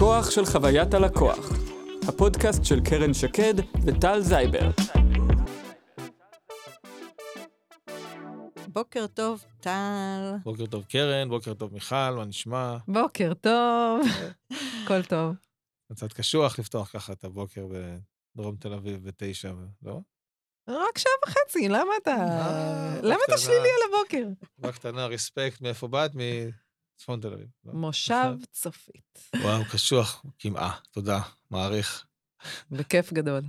[0.00, 1.52] הכוח של חוויית הלקוח,
[2.08, 3.54] הפודקאסט של קרן שקד
[3.86, 4.70] וטל זייבר.
[8.68, 10.34] בוקר טוב, טל.
[10.44, 12.76] בוקר טוב קרן, בוקר טוב מיכל, מה נשמע?
[12.88, 14.00] בוקר טוב,
[14.84, 15.34] הכל טוב.
[15.92, 17.66] קצת קשוח לפתוח ככה את הבוקר
[18.36, 20.00] בדרום תל אביב בתשע, לא?
[20.68, 22.10] רק שעה וחצי, למה אתה...
[22.10, 23.38] אה, למה אתה.
[23.38, 24.26] שלילי על הבוקר?
[24.62, 26.10] רק קטנה, רספקט, מאיפה באת?
[27.00, 27.46] מצפון תל אביב.
[27.64, 27.72] לא?
[27.72, 29.30] מושב צופית.
[29.36, 31.20] וואו, קשוח, קמעה, תודה,
[31.50, 32.04] מעריך.
[32.70, 33.42] בכיף גדול.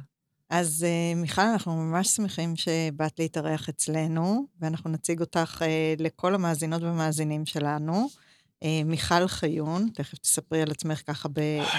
[0.49, 6.81] אז אה, מיכל, אנחנו ממש שמחים שבאת להתארח אצלנו, ואנחנו נציג אותך אה, לכל המאזינות
[6.81, 8.09] והמאזינים שלנו.
[8.63, 11.29] אה, מיכל חיון, תכף תספרי על עצמך ככה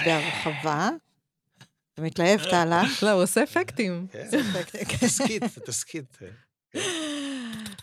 [0.05, 0.89] בהרחבה.
[1.93, 2.83] אתה מתלהב, טלה?
[3.01, 4.07] לא, הוא עושה אפקטים.
[4.11, 4.29] כן,
[4.71, 4.97] כן.
[5.07, 6.17] תסכית, תסכית.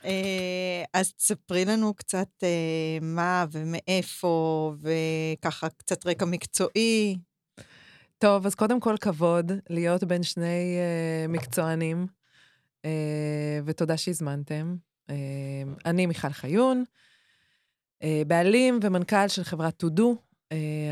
[0.04, 7.16] אה, אז תספרי לנו קצת אה, מה ומאיפה, וככה קצת רקע מקצועי.
[8.18, 12.06] טוב, אז קודם כל כבוד להיות בין שני uh, מקצוענים,
[13.64, 14.76] ותודה שהזמנתם.
[15.86, 16.84] אני מיכל חיון,
[18.26, 20.02] בעלים ומנכ"ל של חברת To Do.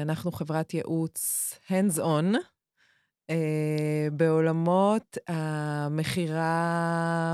[0.02, 2.36] אנחנו חברת ייעוץ hands on,
[3.30, 3.34] uh,
[4.12, 6.56] בעולמות המכירה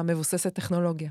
[0.05, 1.11] מבוססת טכנולוגיה.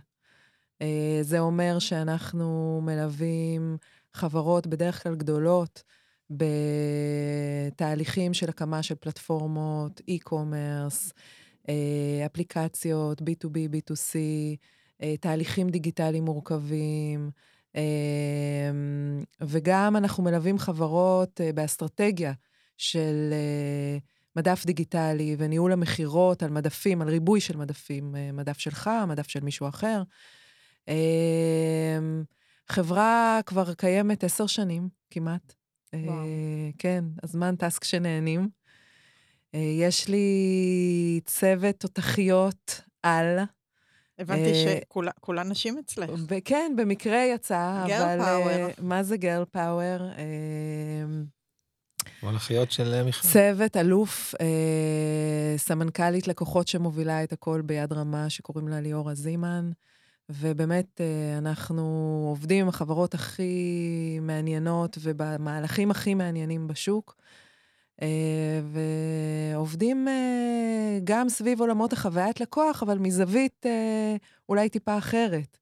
[0.84, 0.86] Uh,
[1.22, 3.78] זה אומר שאנחנו מלווים
[4.14, 5.84] חברות בדרך כלל גדולות,
[7.74, 11.12] בתהליכים של הקמה של פלטפורמות, e-commerce,
[11.70, 14.16] אה, אפליקציות, B2B, B2C,
[15.02, 17.32] אה, תהליכים דיגיטליים מורכבים,
[17.76, 17.82] אה,
[19.42, 22.34] וגם אנחנו מלווים חברות אה, באסטרטגיה
[22.78, 23.98] של אה,
[24.36, 29.40] מדף דיגיטלי וניהול המכירות על מדפים, על ריבוי של מדפים, אה, מדף שלך, מדף של
[29.40, 30.02] מישהו אחר.
[30.90, 32.00] אה,
[32.70, 35.54] חברה כבר קיימת עשר שנים כמעט.
[35.94, 36.18] וואו.
[36.18, 38.50] אה, כן, הזמן טס כשנהנים.
[39.56, 43.40] אה, יש לי צוות תותחיות על.
[44.20, 46.10] הבנתי אה, שכולן נשים אצלך.
[46.46, 48.22] כן, במקרה יצא, אבל...
[48.22, 48.72] אה, power.
[48.82, 50.00] מה זה גרל פאוור?
[52.22, 53.28] כל החיות של מיכל.
[53.28, 54.34] צוות אלוף,
[55.58, 59.72] סמנכ"לית לקוחות שמובילה את הכל ביד רמה, שקוראים לה ליאורה זימן.
[60.40, 61.84] ובאמת, אה, אנחנו
[62.30, 67.16] עובדים עם החברות הכי מעניינות ובמהלכים הכי מעניינים בשוק.
[68.02, 68.62] אה,
[69.54, 73.66] ועובדים אה, גם סביב עולמות החוויית לקוח, אבל מזווית
[74.50, 75.58] אולי טיפה אחרת.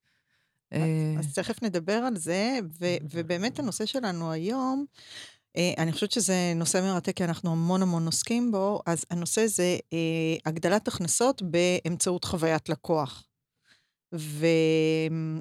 [1.20, 4.86] אז תכף נדבר על זה, ו- ובאמת הנושא שלנו היום,
[5.78, 9.78] אני חושבת שזה נושא מרתק, כי אנחנו המון המון עוסקים בו, אז הנושא זה
[10.46, 13.31] הגדלת הכנסות באמצעות חוויית לקוח.
[14.14, 15.40] וזה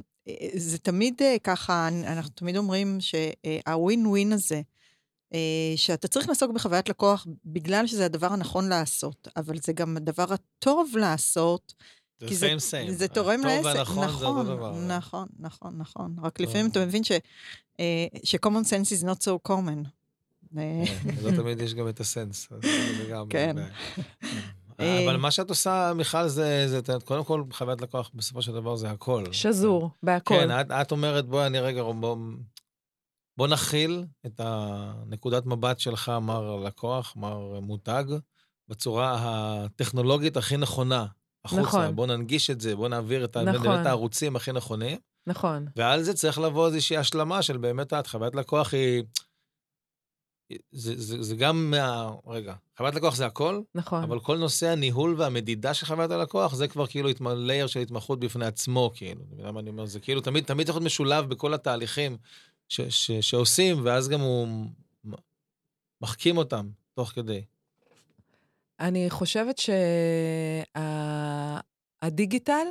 [0.78, 4.62] תמיד אה, ככה, אנחנו תמיד אומרים שהווין ווין הזה,
[5.34, 5.38] אה,
[5.76, 10.97] שאתה צריך לעסוק בחוויית לקוח בגלל שזה הדבר הנכון לעשות, אבל זה גם הדבר הטוב
[10.97, 11.75] לעשות,
[12.20, 12.91] זה כי זה- same same.
[12.92, 13.88] זה תורם לעסק.
[13.88, 14.72] אותו דבר.
[14.88, 16.16] נכון, נכון, נכון.
[16.22, 16.47] רק לא.
[16.47, 17.12] לפעמים אתה מבין ש-
[17.80, 19.88] אה, ש-common sense is not so common.
[20.59, 22.48] אה, כן, לא תמיד יש גם את הסנס.
[22.62, 23.56] זה גם כן.
[24.80, 24.98] בעיה.
[24.98, 25.04] אה.
[25.04, 28.91] אבל מה שאת עושה, מיכל, זה, זה, קודם כל, חוויית לקוח, בסופו של דבר זה
[28.91, 29.24] הכל.
[29.32, 30.34] שזור, בהכל.
[30.34, 32.16] כן, את, את אומרת, בואי, אני רגע, בוא,
[33.36, 38.04] בוא נכיל את הנקודת מבט שלך, מר לקוח, מר מותג,
[38.68, 41.06] בצורה הטכנולוגית הכי נכונה.
[41.44, 41.97] החוצה, נכון.
[41.97, 43.80] בוא ננגיש את זה, בוא נעביר את, נכון.
[43.80, 45.66] את הערוצים הכי נכונים, נכון.
[45.76, 49.02] ועל זה צריך לבוא איזושהי השלמה של באמת, את חוויית לקוח היא...
[50.72, 52.10] זה, זה, זה גם מה...
[52.26, 54.02] רגע, חוויית לקוח זה הכל, נכון.
[54.02, 58.20] אבל כל נושא הניהול והמדידה של חוויית הלקוח, זה כבר כאילו התמ- לייר של התמחות
[58.20, 59.22] בפני עצמו, כאילו.
[59.24, 59.86] אתה מבין מה אני אומר?
[59.86, 62.16] זה כאילו תמיד, תמיד צריך להיות משולב בכל התהליכים
[62.68, 64.48] ש, ש, שעושים, ואז גם הוא
[66.00, 67.44] מחכים אותם תוך כדי.
[68.80, 69.60] אני חושבת
[72.02, 72.66] שהדיגיטל,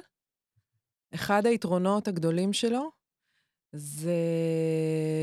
[1.15, 2.91] אחד היתרונות הגדולים שלו,
[3.71, 4.15] זה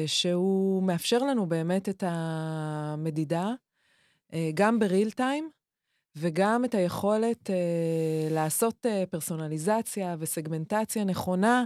[0.06, 3.53] שהוא מאפשר לנו באמת את המדידה,
[4.32, 5.50] אה, גם בריל טיים,
[6.16, 11.65] וגם את היכולת אה, לעשות אה, פרסונליזציה וסגמנטציה נכונה,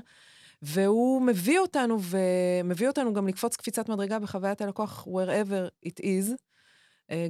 [0.63, 6.35] והוא מביא אותנו, ומביא אותנו גם לקפוץ קפיצת מדרגה בחוויית הלקוח wherever it is,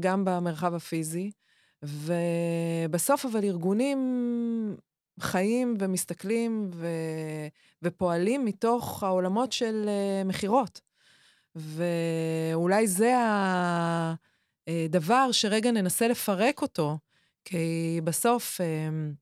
[0.00, 1.30] גם במרחב הפיזי.
[1.82, 3.98] ובסוף אבל ארגונים
[5.20, 6.86] חיים ומסתכלים ו...
[7.82, 10.80] ופועלים מתוך העולמות של uh, מכירות.
[11.54, 13.14] ואולי זה
[14.66, 16.98] הדבר שרגע ננסה לפרק אותו,
[17.44, 19.14] כי בסוף, um,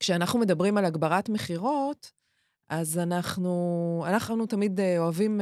[0.00, 2.12] כשאנחנו מדברים על הגברת מכירות,
[2.68, 5.40] אז אנחנו, אנחנו תמיד אוהבים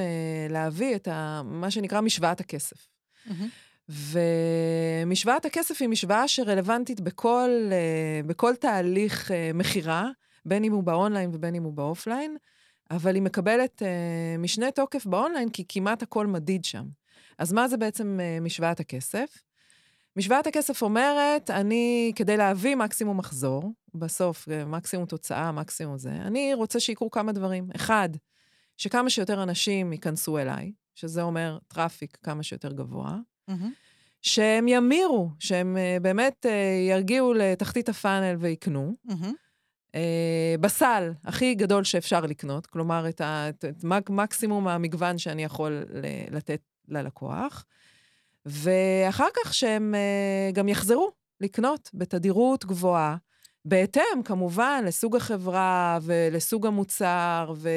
[0.51, 2.89] להביא את ה, מה שנקרא משוואת הכסף.
[3.27, 3.49] מהמם.
[3.89, 10.09] ומשוואת הכסף היא משוואה שרלוונטית בכל, אה, בכל תהליך אה, מכירה,
[10.45, 12.37] בין אם הוא באונליין ובין אם הוא ב offline,
[12.91, 16.85] אבל היא מקבלת אה, משנה תוקף באונליין, כי כמעט הכל מדיד שם.
[17.39, 19.43] אז מה זה בעצם משוואת הכסף?
[20.17, 26.81] משוואת הכסף אומרת, אני, כדי להביא מקסימום מחזור, בסוף, מקסימום תוצאה, מקסימום זה, אני רוצה
[26.81, 27.69] שיקרו כמה דברים.
[27.77, 28.09] אחד,
[28.77, 33.19] שכמה שיותר אנשים ייכנסו אליי, שזה אומר traffic כמה שיותר גבוה.
[33.51, 33.55] Mm-hmm.
[34.23, 38.95] שהם ימירו, שהם uh, באמת uh, יגיעו לתחתית ה funnel ויקנו.
[39.09, 39.13] Mm-hmm.
[39.93, 45.45] Uh, בסל הכי גדול שאפשר לקנות, כלומר, את, ה, את, את מק, מקסימום המגוון שאני
[45.45, 45.85] יכול
[46.31, 47.65] לתת ללקוח.
[48.47, 53.17] ואחר כך שהם uh, גם יחזרו לקנות בתדירות גבוהה,
[53.65, 57.69] בהתאם, כמובן, לסוג החברה ולסוג המוצר ו,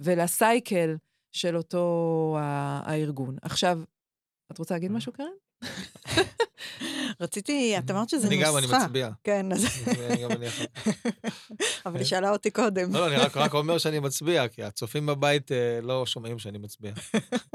[0.00, 0.96] ולסייקל
[1.32, 3.36] של אותו הארגון.
[3.42, 3.80] עכשיו,
[4.52, 5.26] את רוצה להגיד משהו, קרן?
[7.20, 8.34] רציתי, את אמרת שזה נוסחה.
[8.34, 9.10] אני גם, אני מצביע.
[9.24, 9.66] כן, אז...
[11.86, 12.92] אבל היא שאלה אותי קודם.
[12.92, 16.92] לא, לא, אני רק אומר שאני מצביע, כי הצופים בבית אה, לא שומעים שאני מצביע.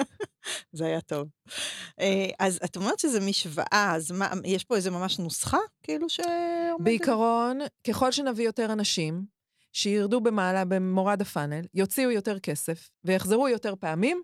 [0.71, 1.27] זה היה טוב.
[1.99, 6.19] אה, אז את אומרת שזה משוואה, אז מה, יש פה איזה ממש נוסחה, כאילו ש...
[6.79, 9.25] בעיקרון, ככל שנביא יותר אנשים,
[9.73, 14.21] שירדו במעלה, במורד הפאנל, יוציאו יותר כסף ויחזרו יותר פעמים,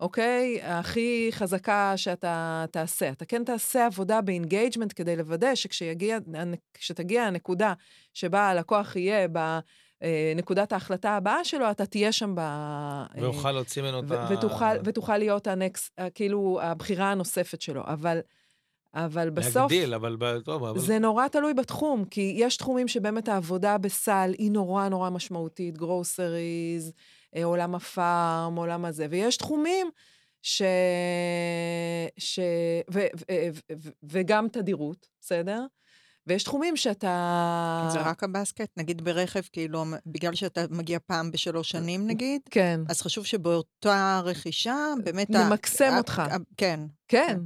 [0.00, 0.58] אוקיי?
[0.62, 3.10] הכי חזקה שאתה תעשה.
[3.10, 7.72] אתה כן תעשה עבודה ב engagement כדי לוודא שכשתגיע הנקודה
[8.14, 12.40] שבה הלקוח יהיה בנקודת ההחלטה הבאה שלו, אתה תהיה שם ב...
[13.14, 14.72] ויוכל להוציא ממנו את ה...
[14.84, 17.82] ותוכל להיות הנקס, כאילו, הבחירה הנוספת שלו.
[17.86, 18.18] אבל...
[18.94, 19.72] אבל בסוף...
[19.72, 20.16] להגדיל, אבל...
[20.44, 20.78] טוב, אבל...
[20.78, 26.86] זה נורא תלוי בתחום, כי יש תחומים שבאמת העבודה בסל היא נורא נורא משמעותית, גרוסריז,
[26.86, 29.90] אה, עולם הפארם, עולם הזה, ויש תחומים
[30.42, 30.62] ש...
[32.18, 32.40] ש...
[32.92, 32.98] ו...
[32.98, 33.24] ו...
[33.54, 33.72] ו...
[33.82, 33.90] ו...
[34.02, 35.66] וגם תדירות, בסדר?
[36.26, 37.88] ויש תחומים שאתה...
[37.92, 38.70] זה רק ה basket?
[38.76, 42.40] נגיד ברכב, כאילו, בגלל שאתה מגיע פעם בשלוש שנים, נגיד?
[42.50, 42.80] כן.
[42.88, 45.30] אז חשוב שבאותה רכישה, באמת...
[45.30, 46.22] נמקסם אותך.
[46.56, 46.80] כן.
[47.08, 47.38] כן.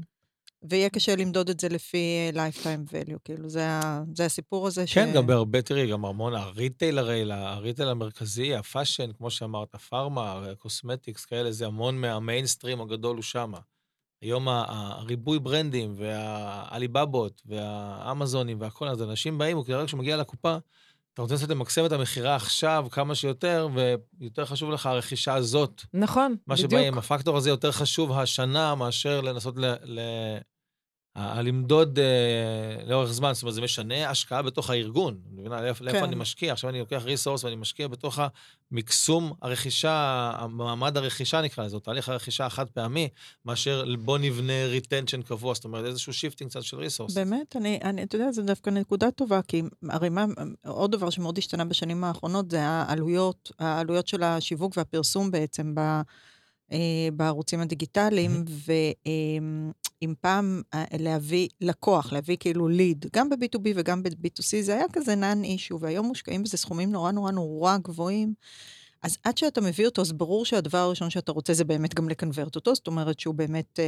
[0.70, 3.80] ויהיה קשה למדוד את זה לפי lifetime value, כאילו, זה,
[4.14, 4.94] זה הסיפור הזה ש...
[4.94, 9.30] כן, גם בהרבה, תראי, גם המון ה retail הרי, ה retail המרכזי, ה fashion, כמו
[9.30, 13.58] שאמרת, הפארמה, ה cosmetics, כאלה, זה המון מהמיינסטרים הגדול הוא שמה.
[14.22, 20.56] היום הריבוי ברנדים והעליבאבות והאמזונים והכל, אז אנשים באים, וכרגע כשהוא מגיע לקופה,
[21.14, 23.68] אתה רוצה לנסות למקסם את המכירה עכשיו כמה שיותר,
[24.20, 25.82] ויותר חשוב לך הרכישה הזאת.
[25.94, 26.72] נכון, מה בדיוק.
[26.72, 29.74] מה שבאים, הפקטור הזה יותר חשוב השנה מאשר לנסות ל...
[29.84, 30.00] ל...
[31.16, 35.18] הלמדוד אה, לאורך זמן, זאת אומרת, זה משנה השקעה בתוך הארגון.
[35.32, 36.04] אני מבינה, לאיפה כן.
[36.04, 36.52] אני משקיע?
[36.52, 38.18] עכשיו אני לוקח ריסורס ואני משקיע בתוך
[38.72, 43.08] המקסום הרכישה, המעמד הרכישה נקרא לזה, תהליך הרכישה החד פעמי,
[43.44, 47.14] מאשר בוא נבנה retention קבוע, זאת אומרת, איזשהו shifting קצת של resource.
[47.14, 50.24] באמת, אני, אני, אתה יודע, זו דווקא נקודה טובה, כי הרי מה,
[50.66, 55.80] עוד דבר שמאוד השתנה בשנים האחרונות, זה העלויות, העלויות של השיווק והפרסום בעצם ב...
[56.72, 64.62] אה, בערוצים הדיגיטליים, ואם פעם אה, להביא לקוח, להביא כאילו lead, גם ב-B2B וגם ב-B2C,
[64.62, 68.34] זה היה כזה non issue, והיום מושקעים בזה סכומים נורא נורא נורא גבוהים.
[69.04, 72.56] אז עד שאתה מביא אותו, אז ברור שהדבר הראשון שאתה רוצה זה באמת גם לקנברט
[72.56, 73.84] אותו, זאת אומרת שהוא באמת, אה,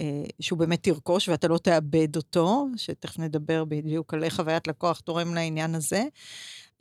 [0.00, 5.00] אה, שהוא באמת תרכוש ואתה לא תאבד אותו, שתכף נדבר בדיוק על איך חוויית לקוח
[5.00, 6.04] תורם לעניין הזה.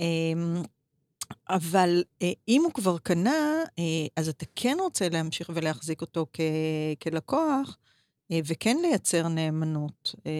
[0.01, 0.05] אה,
[1.49, 3.39] אבל אה, אם הוא כבר קנה,
[3.79, 3.83] אה,
[4.15, 6.39] אז אתה כן רוצה להמשיך ולהחזיק אותו כ-
[7.03, 7.77] כלקוח,
[8.31, 10.31] אה, וכן לייצר נאמנות, אה,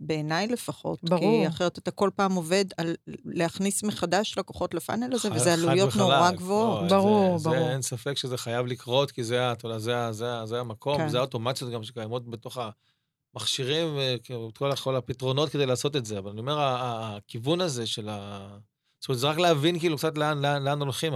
[0.00, 0.98] בעיניי לפחות.
[1.04, 1.20] ברור.
[1.42, 2.94] כי אחרת אתה כל פעם עובד על
[3.24, 6.00] להכניס מחדש לקוחות לפאנל הזה, חד- וזה עלויות וחלק.
[6.02, 6.88] נורא לא, גבוהות.
[6.88, 7.68] זה- ברור, זה, ברור.
[7.70, 10.60] אין ספק שזה חייב לקרות, כי זה, ה- אתה יודע, זה, ה- זה, ה- זה
[10.60, 11.08] המקום, כן.
[11.08, 12.58] זה האוטומציות גם שקיימות בתוך
[13.34, 16.18] המכשירים, ואת כל, כל הפתרונות כדי לעשות את זה.
[16.18, 18.48] אבל אני אומר, ה- ה- הכיוון הזה של ה...
[19.00, 21.12] זאת אומרת, זה רק להבין כאילו קצת לאן, לאן, לאן הולכים.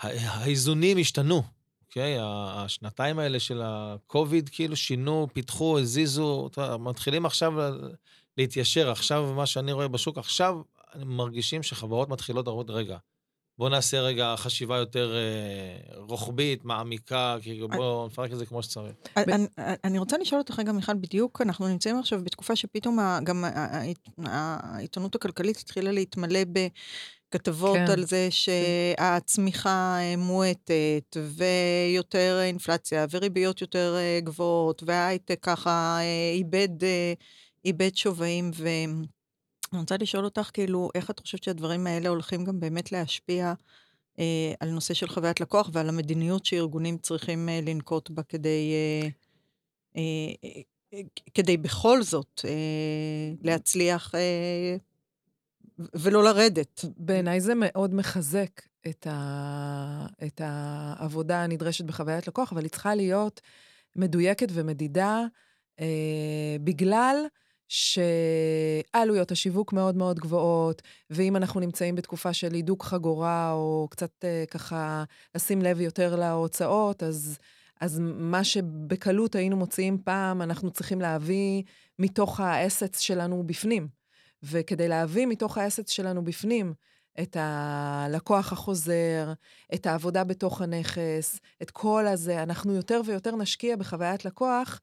[0.00, 1.42] האיזונים השתנו,
[1.82, 2.16] אוקיי?
[2.20, 6.50] השנתיים האלה של הקוביד כאילו שינו, פיתחו, הזיזו,
[6.80, 7.52] מתחילים עכשיו
[8.36, 8.90] להתיישר.
[8.90, 10.60] עכשיו, מה שאני רואה בשוק, עכשיו
[10.96, 12.98] מרגישים שחברות מתחילות לראות, רגע,
[13.58, 18.92] בוא נעשה רגע חשיבה יותר אה, רוחבית, מעמיקה, כאילו בוא נפרק את זה כמו שצריך.
[19.16, 19.46] אני,
[19.84, 23.44] אני רוצה לשאול אותך רגע, מיכל, בדיוק, אנחנו נמצאים עכשיו בתקופה שפתאום ה- גם
[24.24, 27.90] העיתונות הכלכלית התחילה להתמלא בכתבות כן.
[27.92, 36.84] על זה שהצמיחה אה, מואטת, ויותר אינפלציה, וריביות יותר אה, גבוהות, וההייטק ככה אה, איבד,
[36.84, 37.12] אה,
[37.64, 38.50] איבד שווים,
[39.72, 43.52] ואני רוצה לשאול אותך, כאילו, איך את חושבת שהדברים האלה הולכים גם באמת להשפיע
[44.18, 49.08] אה, על נושא של חוויית לקוח ועל המדיניות שארגונים צריכים אה, לנקוט בה כדי, אה,
[49.96, 50.32] אה,
[50.94, 51.00] אה,
[51.34, 54.76] כדי בכל זאת אה, להצליח אה,
[55.78, 56.84] ולא לרדת.
[56.96, 60.06] בעיניי זה מאוד מחזק את, ה...
[60.26, 63.40] את העבודה הנדרשת בחוויית לקוח, אבל היא צריכה להיות
[63.96, 65.22] מדויקת ומדידה,
[65.80, 67.16] אה, בגלל
[67.68, 74.44] שעלויות השיווק מאוד מאוד גבוהות, ואם אנחנו נמצאים בתקופה של הידוק חגורה, או קצת אה,
[74.50, 77.38] ככה לשים לב יותר להוצאות, אז,
[77.80, 81.62] אז מה שבקלות היינו מוציאים פעם, אנחנו צריכים להביא
[81.98, 83.98] מתוך האסץ שלנו בפנים.
[84.42, 86.74] וכדי להביא מתוך האסץ שלנו בפנים
[87.20, 89.32] את הלקוח החוזר,
[89.74, 94.80] את העבודה בתוך הנכס, את כל הזה, אנחנו יותר ויותר נשקיע בחוויית לקוח,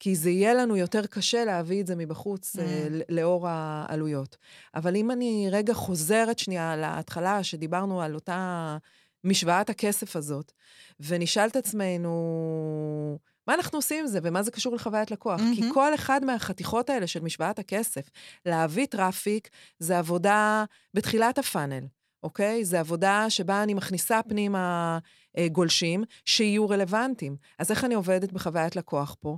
[0.00, 2.60] כי זה יהיה לנו יותר קשה להביא את זה מבחוץ Mm.
[2.60, 4.36] אה, ל- לאור העלויות.
[4.74, 8.76] אבל אם אני רגע חוזרת שנייה להתחלה, שדיברנו על אותה
[9.24, 10.52] משוואת הכסף הזאת,
[11.00, 15.40] ונשאל את עצמנו, מה אנחנו עושים עם זה ומה זה קשור לחוויית לקוח?
[15.54, 15.74] כי מהמם.
[15.74, 18.10] כל אחד מהחתיכות האלה של משוואת הכסף,
[18.46, 20.64] להביא traffic, זה עבודה
[20.94, 21.84] בתחילת הפאנל,
[22.22, 22.64] אוקיי?
[22.64, 24.98] זה עבודה שבה אני מכניסה פנימה
[25.38, 27.36] אה, גולשים שיהיו רלוונטיים.
[27.58, 29.36] אז איך אני עובדת בחוויית לקוח פה?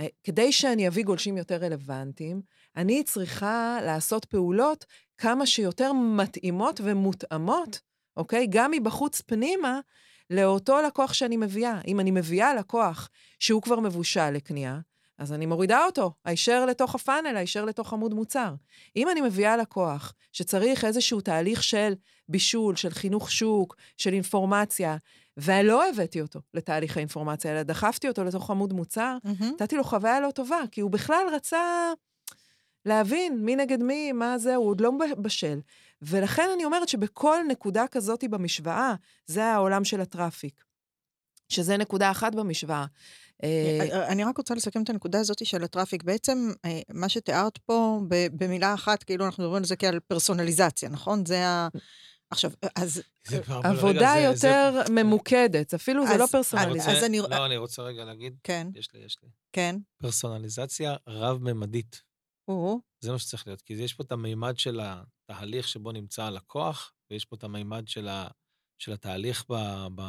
[0.00, 2.42] אה, כדי שאני אביא גולשים יותר רלוונטיים,
[2.76, 4.84] אני צריכה לעשות פעולות
[5.18, 7.80] כמה שיותר מתאימות ומותאמות,
[8.16, 8.46] אוקיי?
[8.50, 9.80] גם מבחוץ פנימה,
[10.30, 11.80] לאותו לקוח שאני מביאה.
[11.86, 14.80] אם אני מביאה לקוח שהוא כבר מבושל לקנייה,
[15.18, 18.54] אז אני מורידה אותו, הישר לתוך הפאנל, הישר לתוך עמוד מוצר.
[18.96, 21.94] אם אני מביאה לקוח שצריך איזשהו תהליך של
[22.28, 24.96] בישול, של חינוך שוק, של אינפורמציה,
[25.36, 29.16] ולא הבאתי אותו לתהליך האינפורמציה, אלא דחפתי אותו לתוך עמוד מוצר.
[29.52, 31.92] נתתי לו חוויה לא טובה, כי הוא בכלל רצה
[32.86, 35.60] להבין מי נגד מי, מה זה, הוא עוד לא בשל.
[36.02, 38.94] ולכן אני אומרת שבכל נקודה כזאת במשוואה,
[39.26, 40.64] זה העולם של הטראפיק.
[41.48, 42.86] שזה נקודה אחת במשוואה.
[43.42, 46.02] אה, אני רק רוצה לסכם את הנקודה הזאת של הטראפיק.
[46.02, 48.00] בעצם, אה, מה שתיארת פה
[48.32, 51.26] במילה אחת, כאילו אנחנו מדברים על זה כעל פרסונליזציה, נכון?
[51.26, 51.68] זה ה...
[52.30, 53.02] עכשיו, אז...
[53.28, 56.98] זה- עבודה רגע, זה- יותר זה- ממוקדת, אפילו זה אז- לא אז- פרסונליזציה.
[56.98, 59.28] אז אני- לא, אני רוצה רגע להגיד, כן, יש לי, יש לי.
[59.52, 59.76] כן.
[59.98, 62.02] פרסונליזציה רב-ממדית.
[63.00, 67.24] זה מה שצריך להיות, כי יש פה את המימד של התהליך שבו נמצא הלקוח, ויש
[67.24, 68.26] פה את המימד של, ה,
[68.78, 69.54] של התהליך ב,
[69.94, 70.02] ב,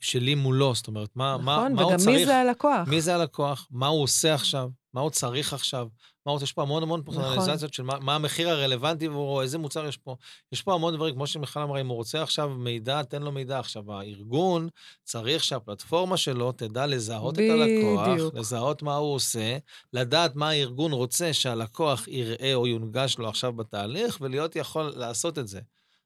[0.00, 2.88] שלי מולו, זאת אומרת, מה, מה, נכון, מה הוא וגם צריך, מי זה הלקוח.
[2.88, 5.88] מי זה הלקוח, מה הוא עושה עכשיו, מה הוא צריך עכשיו,
[6.26, 7.14] מה הוא, יש פה המון המון נכון.
[7.14, 10.16] פרסונליזציות של מה, מה המחיר הרלוונטי עבורו, איזה מוצר יש פה.
[10.52, 13.58] יש פה המון דברים, כמו שמיכל אמרה, אם הוא רוצה עכשיו מידע, תן לו מידע.
[13.58, 14.68] עכשיו, הארגון
[15.04, 18.34] צריך שהפלטפורמה שלו תדע לזהות את הלקוח, בדיוק.
[18.34, 19.56] לזהות מה הוא עושה,
[19.92, 25.48] לדעת מה הארגון רוצה שהלקוח יראה או יונגש לו עכשיו בתהליך, ולהיות יכול לעשות את
[25.48, 25.60] זה.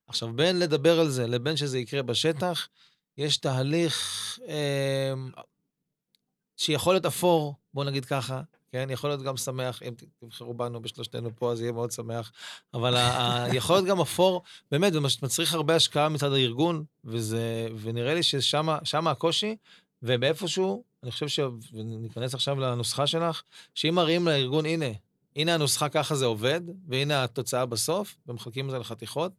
[0.07, 2.69] עכשיו, בין לדבר על זה לבין שזה יקרה בשטח,
[3.21, 5.13] יש תהליך אה,
[6.57, 8.89] שיכול להיות אפור, בוא נגיד ככה, כן?
[8.91, 12.33] יכול להיות גם שמח, אם תבחרו בנו בשלושתנו פה, אז יהיה מאוד שמח.
[12.75, 12.95] אבל
[13.53, 19.09] יכול להיות גם אפור, באמת, זה מצריך הרבה השקעה מצד הארגון, וזה, ונראה לי ששם
[19.09, 19.57] הקושי,
[20.03, 21.41] ובאיפשהו, אני חושב ש...
[21.73, 23.43] וניכנס עכשיו לנוסחה שלך,
[23.75, 24.87] שאם מראים לארגון, הנה,
[25.37, 29.33] הנה הנוסחה, ככה זה עובד, והנה התוצאה בסוף, ומחלקים את זה לחתיכות,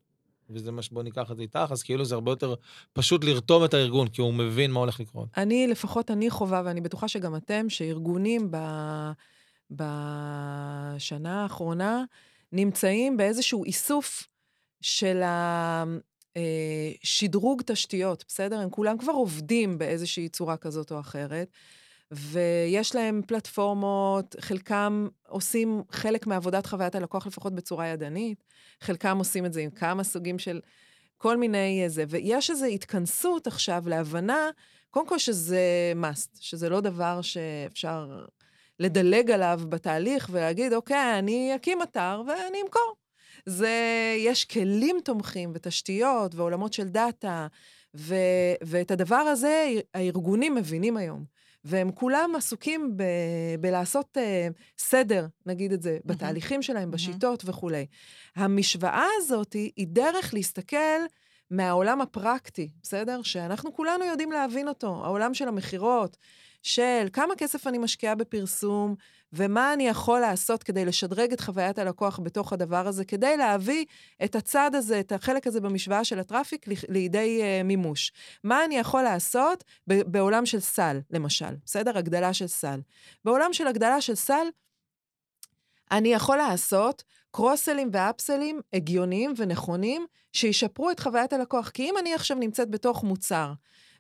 [0.54, 2.56] וזה מה שבוא ניקח את זה איתך, אז כאילו זה הרבה יותר
[2.94, 5.28] פשוט לרתום את הארגון, כי הוא מבין מה הולך לקרות.
[5.38, 8.58] אני, לפחות אני חווה, ואני בטוחה שגם אתם, שארגונים ב...
[9.72, 12.04] בשנה האחרונה
[12.52, 14.28] נמצאים באיזשהו איסוף
[14.82, 15.22] של
[16.36, 18.60] השדרוג תשתיות, בסדר?
[18.60, 21.52] הם כולם כבר עובדים באיזושהי צורה כזאת או אחרת.
[22.12, 28.44] ויש להם פלטפורמות, חלקם עושים חלק מעבודת חוויית הלקוח לפחות בצורה ידנית,
[28.82, 30.62] חלקם עושים את זה עם כמה סוגים של
[31.18, 34.50] כל מיני זה, ויש איזו התכנסות עכשיו להבנה,
[34.90, 38.26] קודם כל שזה must, שזה לא דבר שאפשר
[38.80, 42.96] לדלג עליו בתהליך ולהגיד, אוקיי, אני אקים אתר ואני אמכור.
[43.46, 43.76] זה,
[44.18, 47.48] יש כלים תומכים ותשתיות ועולמות של דאטה,
[47.96, 48.16] ו,
[48.64, 51.41] ואת הדבר הזה הארגונים מבינים היום.
[51.64, 53.04] והם כולם עסוקים ב,
[53.60, 56.08] בלעשות uh, סדר, נגיד את זה, mm-hmm.
[56.08, 56.94] בתהליכים שלהם, mm-hmm.
[56.94, 57.86] בשיטות וכולי.
[58.36, 61.02] המשוואה הזאת היא דרך להסתכל
[61.52, 63.22] מהעולם הפרקטי, בסדר?
[63.22, 66.18] שאנחנו כולנו יודעים להבין אותו, העולם של המכירות,
[66.62, 68.96] של כמה כסף אני משקיעה בפרסום,
[69.34, 73.86] ומה אני יכול לעשות כדי לשדרג את חוויית הלקוח בתוך הדבר הזה, כדי להביא
[74.24, 78.12] את הצד הזה, את החלק הזה במשוואה של הטראפיק לידי uh, מימוש.
[78.44, 81.98] מה אני יכול לעשות בעולם של סל, למשל, בסדר?
[81.98, 82.80] הגדלה של סל.
[83.26, 84.48] בעולם של הגדלה של סל,
[85.92, 91.70] אני יכול לעשות קרוסלים ואפסלים הגיוניים ונכונים שישפרו את חוויית הלקוח.
[91.70, 93.54] כי אם אני עכשיו נמצאת בתוך מוצר,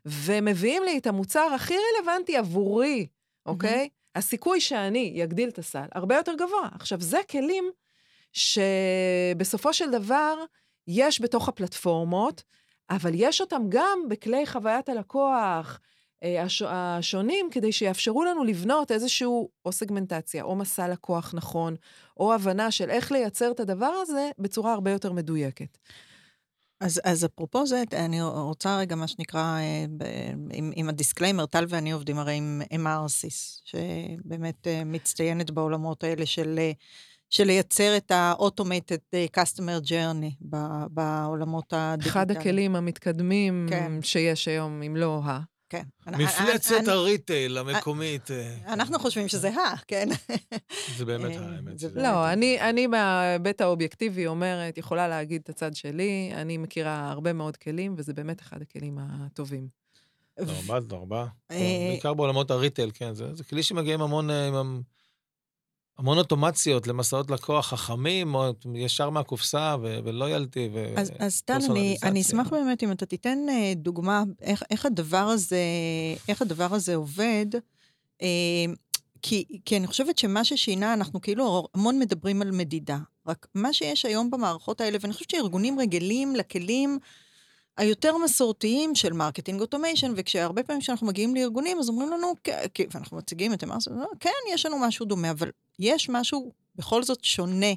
[0.06, 3.08] ומביאים לי את המוצר הכי רלוונטי עבורי,
[3.46, 3.90] אוקיי?
[3.92, 4.20] Mm-hmm.
[4.20, 6.70] הסיכוי שאני אגדיל את הסל הרבה יותר גבוה.
[6.74, 7.72] עכשיו, זה כלים
[8.34, 10.44] שבסופו של דבר
[10.88, 12.44] יש בתוך הפלטפורמות,
[12.90, 15.80] אבל יש אותם גם בכלי חוויית הלקוח
[16.24, 16.62] אה, הש...
[16.66, 21.76] השונים, כדי שיאפשרו לנו לבנות איזשהו או סגמנטציה, או מסע לקוח נכון,
[22.18, 25.78] או הבנה של איך לייצר את הדבר הזה בצורה הרבה יותר מדויקת.
[26.82, 29.86] אז, אז אפרופו זה, אני רוצה רגע, מה שנקרא, אה,
[30.54, 36.26] עם, עם ה disclaimer, טל ואני עובדים הרי עם Emarsys, שבאמת אה, מצטיינת בעולמות האלה
[36.26, 36.72] של, אה,
[37.30, 40.48] של לייצר את ה-automated customer journey
[40.90, 42.28] בעולמות הדיגיטליים.
[42.28, 43.92] אחד הכלים המתקדמים כן.
[44.02, 45.40] שיש היום, אם לא ה...
[45.72, 45.84] כן.
[46.08, 48.32] מפלצת הריטייל המקומית.
[48.32, 48.74] אה.
[48.74, 50.10] אנחנו חושבים שזה ה, כן.
[50.98, 51.84] זה באמת ה, האמת.
[51.96, 52.32] לא,
[52.70, 58.14] אני מההיבט האובייקטיבי אומרת, יכולה להגיד את הצד שלי, אני מכירה הרבה מאוד כלים, וזה
[58.14, 59.68] באמת אחד הכלים הטובים.
[60.40, 61.26] ארבע, ארבע.
[61.50, 63.14] בעיקר בעולמות הריטייל, כן.
[63.14, 64.02] זה כלי אה, עם...
[64.02, 64.30] המון
[66.08, 70.94] אוטומציות למסעות לקוח חכמים, או ישר מהקופסה, ו loyalty, ו...
[70.98, 75.18] אז, אז טל, אני, אני אשמח באמת אם אתה תיתן אה, דוגמה איך, איך, הדבר
[75.18, 75.62] הזה,
[76.28, 77.46] איך הדבר הזה עובד.
[78.22, 78.28] אה,
[79.22, 82.98] כי, כי אני חושבת שמה ששינה, אנחנו כאילו המון מדברים על מדידה.
[83.28, 87.00] רק מה שיש היום במערכות האלה, ואני חושבת שארגונים רגילים לכלים
[87.82, 92.34] היותר מסורתיים של marketing automation, וכשהרבה פעמים כשאנחנו מגיעים לארגונים, אז אומרים לנו,
[92.94, 93.88] ואנחנו מציגים את אמרס,
[94.20, 97.74] כן, יש לנו משהו דומה, אבל יש משהו בכל זאת שונה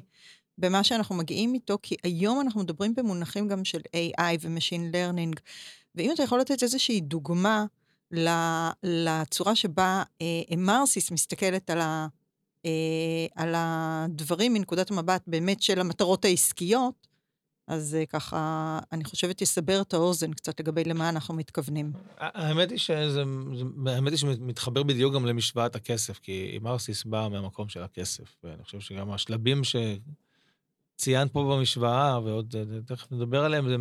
[0.57, 5.39] במה שאנחנו מגיעים איתו, כי היום אנחנו מדברים במונחים גם של AI ו-Machine Learning,
[5.95, 7.65] ואם אתה יכול לתת איזושהי דוגמה
[8.83, 12.07] לצורה שבה אה, מרסיס מסתכלת על, ה,
[12.65, 12.71] אה,
[13.35, 17.07] על הדברים מנקודת המבט באמת של המטרות העסקיות,
[17.67, 21.91] אז אה, ככה, אני חושבת, יסבר את האוזן קצת לגבי למה אנחנו מתכוונים.
[22.17, 23.23] האמת היא שזה,
[23.85, 28.79] האמת היא שמתחבר בדיוק גם למשוואת הכסף, כי מרסיס בא מהמקום של הכסף, ואני חושב
[28.79, 33.75] שגם השלבים שציינת פה במשוואה, ועוד אה, תכף נדבר עליהם, זה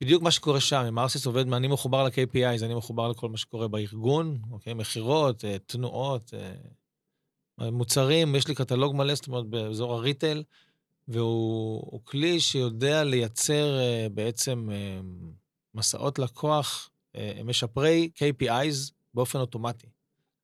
[0.00, 0.84] בדיוק מה שקורה שם.
[0.88, 4.74] אם מרסיס עובד, אני מחובר ל-KPI, אני מחובר לכל מה שקורה בארגון, אוקיי?
[4.74, 6.34] מכירות, אה, תנועות,
[7.58, 10.42] מוצרים, יש לי קטלוג מלא, זאת אומרת, באזור הריטייל.
[11.08, 15.04] והוא כלי שיודע לייצר uh, בעצם uh,
[15.74, 19.86] מסעות לקוח, אה, משפרי KPIs באופן אוטומטי.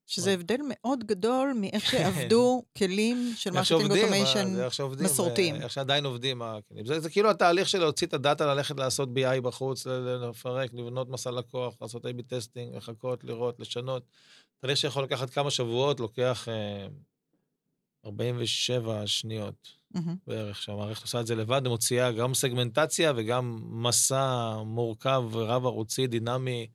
[0.08, 1.98] שזה הבדל מאוד גדול מאיך כן.
[1.98, 4.56] שעבדו כלים של marketing automation
[5.00, 5.54] מסורתיים.
[5.54, 6.86] איך שעדיין עובדים הכלים.
[6.86, 11.30] זה, זה כאילו התהליך של להוציא את הדאטה, ללכת לעשות BI בחוץ, לפרק, לבנות מסע
[11.30, 14.02] לקוח, לעשות A-B testing, לחכות, לראות, לשנות.
[14.60, 16.48] תהליך שיכול לקחת כמה שבועות, לוקח
[18.08, 19.78] 47 שניות.
[19.96, 20.00] mm-hmm.
[20.26, 26.66] בערך, שהמערכת עושה את זה לבד, מוציאה גם סגמנטציה וגם מסע מורכב רב-ערוצי, דינמי,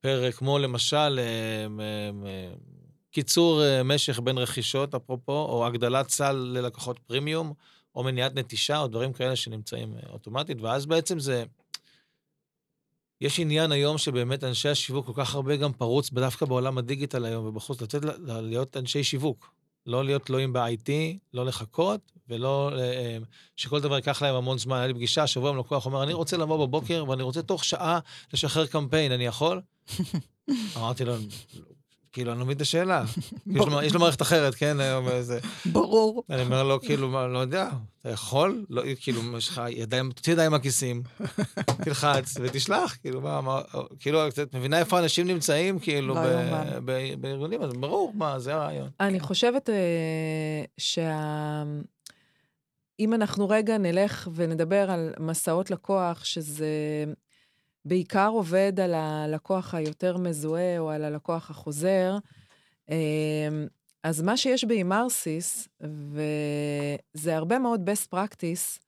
[0.00, 2.10] פרק, כמו למשל אה,
[3.10, 7.52] קיצור אה, משך בין רכישות, אפרופו, או הגדלת סל ללקוחות פרימיום,
[7.94, 11.44] או מניעת נטישה, או דברים כאלה שנמצאים אה, אוטומטית, ואז בעצם זה...
[13.20, 17.46] יש עניין היום שבאמת אנשי השיווק כל כך הרבה גם פרוץ, דווקא בעולם הדיגיטל היום
[17.46, 19.50] ובחוץ, לתת להיות אנשי שיווק.
[19.86, 20.90] לא להיות תלויים ב-IT,
[21.34, 23.18] לא לחכות, ולא אה,
[23.56, 24.76] שכל דבר ייקח להם המון זמן.
[24.76, 27.98] היה לי פגישה, שבוע עם לקוח אומר, אני רוצה לבוא בבוקר ואני רוצה תוך שעה
[28.32, 29.60] לשחרר קמפיין, אני יכול?
[30.76, 31.14] אמרתי לו,
[32.16, 33.04] כאילו, אני לא מבין את השאלה.
[33.84, 34.76] יש לו- מערכת אחרת, כן?
[35.10, 35.38] איזה...
[35.66, 36.22] ברור.
[36.30, 37.68] אני אומר לו, כאילו, מה, לא יודע,
[38.00, 38.64] אתה יכול?
[38.70, 41.02] לא, כאילו, יש לך ידיים, תוציא ידיים מהכיסים,
[41.84, 43.60] תלחץ ותשלח, כאילו, מה, מה,
[43.98, 46.20] כאילו, את מבינה איפה אנשים נמצאים, כאילו, לא
[47.20, 48.88] בארגונים, אז ברור, מה, זה הרעיון.
[49.00, 51.62] אני חושבת אה, שה...
[53.00, 56.66] אם אנחנו רגע נלך ונדבר על מסעות לקוח, שזה
[57.86, 62.18] בעיקר עובד על הלקוח היותר מזוהה או על הלקוח החוזר,
[62.90, 62.96] אה,
[64.02, 68.80] אז מה שיש באימרסיס, וזה הרבה מאוד best practice,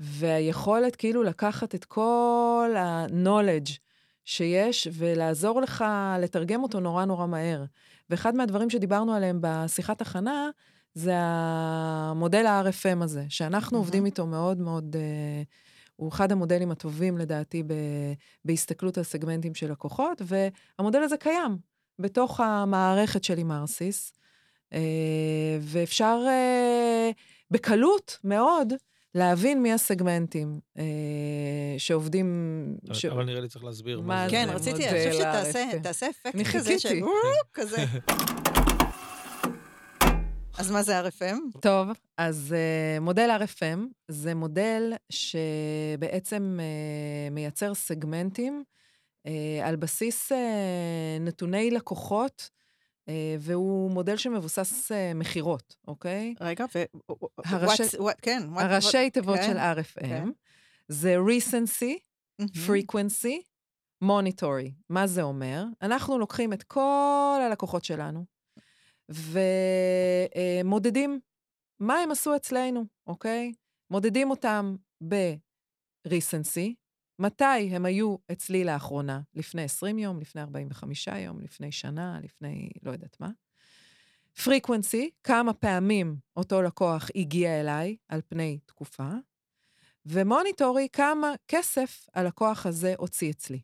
[0.00, 3.70] והיכולת כאילו לקחת את כל ה-knowledge
[4.24, 5.84] שיש ולעזור לך
[6.20, 7.64] לתרגם אותו נורא נורא מהר.
[8.10, 10.50] ואחד מהדברים שדיברנו עליהם בשיחת הכנה,
[10.94, 13.84] זה המודל ה-RFM הזה, שאנחנו מהמם.
[13.84, 15.42] עובדים איתו מאוד מאוד, אה,
[15.96, 17.72] הוא אחד המודלים הטובים לדעתי ב,
[18.44, 21.56] בהסתכלות על סגמנטים של לקוחות, והמודל הזה קיים
[21.98, 24.12] בתוך המערכת של אימרסיס,
[24.72, 24.80] אה,
[25.60, 27.10] ואפשר אה,
[27.50, 28.72] בקלות מאוד
[29.14, 30.84] להבין מי הסגמנטים אה,
[31.78, 32.76] שעובדים...
[32.92, 33.04] ש...
[33.04, 34.30] אבל נראה לי צריך להסביר מה זה.
[34.30, 35.78] כן, רציתי, אני חושבת שתעשה.
[35.82, 36.76] תעשה אפקט אני כזה
[37.54, 37.84] כזה.
[40.58, 41.58] אז מה זה RFM?
[41.60, 41.88] טוב,
[42.18, 48.64] אז uh, מודל RFM זה מודל שבעצם uh, מייצר סגמנטים
[49.26, 49.30] uh,
[49.64, 50.34] על בסיס uh,
[51.20, 52.50] נתוני לקוחות,
[53.08, 56.34] uh, והוא מודל שמבוסס uh, מכירות, אוקיי?
[56.40, 56.82] רגע, ו...
[57.44, 60.28] הראשי- what's- what- כן, what- הראשי תיבות כן, של RFM כן.
[60.88, 61.94] זה recency,
[62.38, 62.50] מהמם.
[62.66, 63.42] frequency,
[64.04, 64.70] monitory.
[64.90, 65.64] מה זה אומר?
[65.82, 68.35] אנחנו לוקחים את כל הלקוחות שלנו
[69.08, 71.20] ומודדים
[71.80, 73.52] מה הם עשו אצלנו, אוקיי?
[73.90, 74.76] מודדים אותם
[75.08, 76.74] ב-recency,
[77.18, 82.90] מתי הם היו אצלי לאחרונה, לפני 20 יום, לפני 45 יום, לפני שנה, לפני לא
[82.90, 83.30] יודעת מה.
[84.38, 89.10] frequency, כמה פעמים אותו לקוח הגיע אליי על פני תקופה,
[90.06, 93.60] ומוניטורי, כמה כסף הלקוח הזה הוציא אצלי.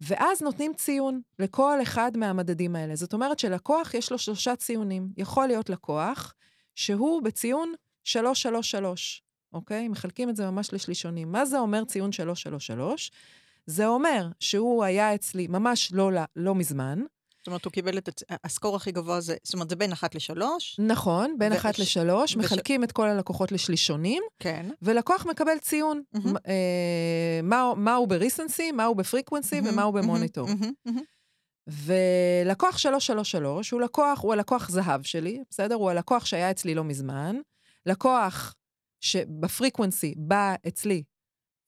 [0.00, 2.96] ואז נותנים ציון לכל אחד מהמדדים האלה.
[2.96, 5.08] זאת אומרת שלקוח יש לו שלושה ציונים.
[5.16, 6.34] יכול להיות לקוח
[6.74, 7.72] שהוא בציון
[8.04, 9.88] 333, אוקיי?
[9.88, 11.32] מחלקים את זה ממש לשלישונים.
[11.32, 13.10] מה זה אומר ציון 333?
[13.66, 17.02] זה אומר שהוא היה אצלי ממש לא, לא מזמן,
[17.46, 18.08] זאת אומרת, הוא קיבל את
[18.44, 22.30] הסקור הכי גבוה, זה- זאת אומרת, זה בין אחת לשלוש, נכון, בין וש- אחת לשלוש,
[22.30, 24.66] וש- מחלקים את כל הלקוחות לשלישונים, כן.
[24.82, 26.02] ולקוח מקבל ציון.
[26.14, 30.48] מ- אה, מה, מה הוא בריסנסי, מה הוא בפריקוונסי ומה הוא מהמם, במוניטור.
[30.48, 31.00] מהמם, מהמם.
[31.68, 35.74] ולקוח 333 הוא לקוח, הוא הלקוח זהב שלי, בסדר?
[35.74, 37.36] הוא הלקוח שהיה אצלי לא מזמן.
[37.86, 38.54] לקוח
[39.00, 41.02] שבפריקוונסי בא אצלי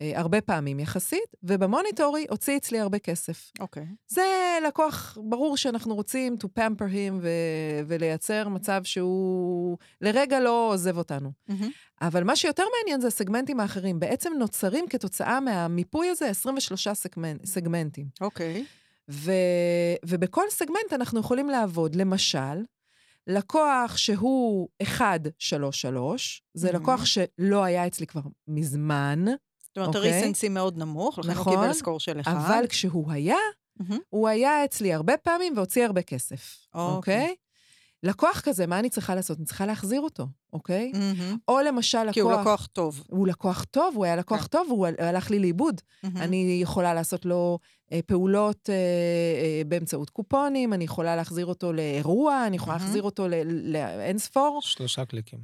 [0.01, 3.53] הרבה פעמים יחסית, ובמוניטורי הוציא אצלי הרבה כסף.
[3.61, 3.87] אוקיי.
[4.09, 10.99] זה לקוח, ברור שאנחנו רוצים to pamper him ו- ולייצר מצב שהוא לרגע לא עוזב
[10.99, 11.33] אותנו.
[11.49, 11.71] מהמם.
[12.03, 14.01] אבל מה שיותר מעניין זה הסגמנטים האחרים.
[14.01, 18.07] בעצם נוצרים כתוצאה מהמיפוי הזה 23 סגמנט, סגמנטים.
[18.21, 18.65] אוקיי.
[19.11, 19.33] ו,
[20.05, 21.95] ובכל סגמנט אנחנו יכולים לעבוד.
[21.95, 22.63] למשל,
[23.27, 26.83] לקוח שהוא 133, זה מהמם.
[26.83, 29.25] לקוח שלא היה אצלי כבר מזמן,
[29.79, 30.13] אומרת, אוקיי.
[30.13, 32.33] הריסנסי מאוד נמוך, לכן הוא נכון, קיבל סקור של אחד.
[32.35, 33.37] אבל כשהוא היה,
[33.77, 33.99] מהמם.
[34.09, 36.97] הוא היה אצלי הרבה פעמים והוציא הרבה כסף, אוקיי.
[36.97, 37.35] אוקיי?
[38.03, 39.39] לקוח כזה, מה אני צריכה לעשות?
[39.39, 40.93] אני צריכה להחזיר אותו, אוקיי?
[40.95, 41.37] מהמם.
[41.49, 42.15] או למשל לקוח...
[42.15, 43.05] כי הוא לקוח טוב.
[43.09, 44.47] הוא לקוח טוב, הוא היה לקוח כן.
[44.47, 45.81] טוב, הוא הלך לי לאיבוד.
[46.03, 46.17] מהמם.
[46.17, 47.59] אני יכולה לעשות לו
[47.93, 52.85] אה, פעולות אה, אה, באמצעות קופונים, אני יכולה להחזיר אותו לאירוע, אני יכולה מהמם.
[52.85, 54.61] להחזיר אותו ל- לאין ספור.
[54.63, 55.39] שלושה קליקים.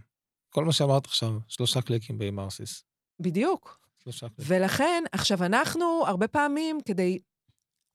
[0.50, 2.84] כל מה שאמרת עכשיו, שלושה קליקים באימרסיס.
[3.20, 3.83] בדיוק.
[4.04, 4.26] שלושה.
[4.38, 7.18] ולכן, עכשיו, אנחנו הרבה פעמים, כדי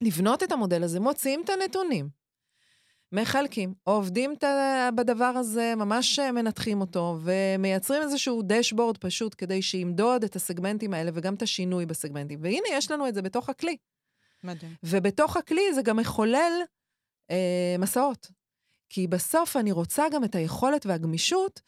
[0.02, 2.10] לבנות את המודל הזה, מוציאים את הנתונים,
[3.12, 4.34] מחלקים, עובדים
[4.96, 11.34] בדבר הזה, ממש מנתחים אותו, ומייצרים איזשהו דשבורד פשוט כדי שימדוד את הסגמנטים האלה וגם
[11.34, 12.40] את השינוי בסגמנטים.
[12.42, 13.78] והנה, יש לנו את זה בתוך הכלי.
[14.44, 14.76] מדהים.
[14.84, 16.52] ובתוך הכלי זה גם מחולל
[17.32, 18.32] אה, מסעות.
[18.90, 21.62] כי בסוף אני רוצה גם את היכולת והגמישות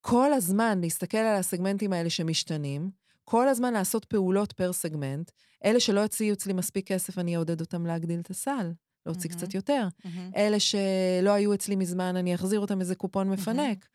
[0.00, 2.90] כל הזמן להסתכל על הסגמנטים האלה שמשתנים,
[3.28, 5.30] כל הזמן לעשות פעולות פר סגמנט.
[5.64, 8.72] אלה שלא יוציאו אצלי מספיק כסף, אני אעודד אותם להגדיל את הסל,
[9.06, 9.30] להוציא.
[9.30, 9.88] קצת יותר.
[10.36, 13.86] אלה שלא היו אצלי מזמן, אני אחזיר אותם איזה קופון מפנק.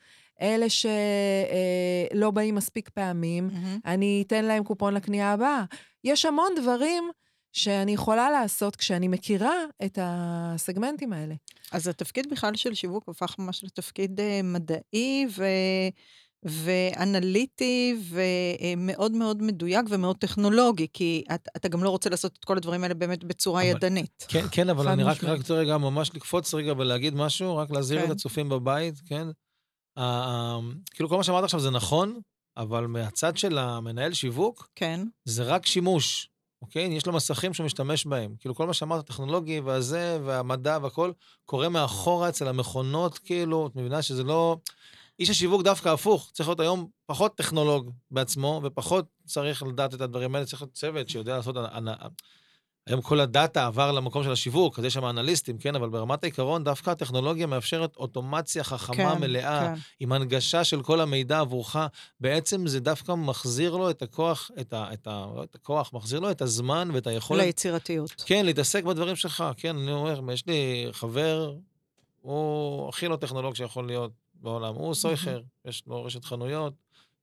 [0.42, 3.50] אלה שלא באים מספיק פעמים.
[3.86, 5.64] אני אתן להם קופון לקנייה הבאה.
[6.04, 7.04] יש המון דברים
[7.54, 11.36] שאני יכולה לעשות כשאני מכירה את הסגמנטים האלה.
[11.72, 15.46] אז התפקיד בכלל של שיווק הפך ממש לתפקיד uh, מדעי ו...
[16.46, 22.58] ואנליטי ומאוד מאוד מדויק ומאוד טכנולוגי, כי את, אתה גם לא רוצה לעשות את כל
[22.58, 24.26] הדברים האלה באמת בצורה אבל, ידנית.
[24.28, 25.24] כן, כן, אבל אני רק.
[25.24, 28.06] רק רוצה רגע ממש לקפוץ רגע ולהגיד משהו, רק להזהיר כן.
[28.06, 29.28] את הצופים בבית, כן?
[30.00, 30.02] Uh,
[30.92, 32.20] כאילו כל מה שאמרת עכשיו זה נכון,
[32.58, 35.08] אבל מהצד של המנהל שיווק, כן.
[35.26, 36.30] זה רק שימוש,
[36.62, 36.84] אוקיי?
[36.84, 38.36] יש לו מסכים שהוא משתמש בהם.
[38.40, 41.12] כאילו, כל מה שאמרת, הטכנולוגי והזה, והמדע והכל,
[41.46, 44.58] קורה מאחורה אצל המכונות, כאילו, את מבינה שזה לא...
[45.22, 50.36] איש השיווק דווקא הפוך, צריך להיות היום פחות טכנולוג בעצמו, ופחות צריך לדעת את הדברים
[50.36, 51.56] האלה, צריך להיות צוות שיודע לעשות...
[52.88, 55.76] היום כל הדאטה עבר למקום של השיווק, אז יש שם אנליסטים, כן?
[55.76, 59.74] אבל ברמת העיקרון, דווקא הטכנולוגיה מאפשרת אוטומציה חכמה כן, מלאה, כן.
[60.00, 61.76] עם הנגשה של כל המידע עבורך,
[62.20, 64.94] בעצם זה דווקא מחזיר לו את הכוח, את ה...
[64.94, 67.42] את ה לא את הכוח, מחזיר לו את הזמן ואת היכולת...
[67.46, 68.24] ליצירתיות.
[68.26, 69.44] כן, להתעסק בדברים שלך.
[69.58, 71.54] כן, אני אומר, יש לי חבר,
[72.22, 74.76] הוא הכי לא טכנולוג שיכול להיות בעולם.
[74.76, 76.74] הוא סויכר, יש לו רשת חנויות,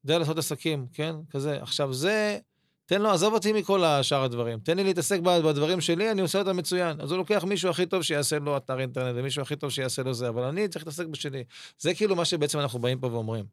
[0.05, 1.15] יודע לעשות עסקים, כן?
[1.31, 1.63] כזה.
[1.63, 2.39] עכשיו, זה...
[2.87, 4.61] תן לו, עזוב אותי מכל השאר הדברים.
[4.61, 7.01] תן לי להתעסק בדברים שלי, אני עושה אותם מצוין.
[7.01, 10.15] אז הוא לוקח מישהו הכי טוב שיעשה לו אתר אינטרנט, ומישהו הכי טוב שיעשה לו
[10.15, 11.45] זה, אבל אני צריך להתעסק בשלי.
[11.79, 13.45] זה כאילו מה שבעצם אנחנו באים פה ואומרים.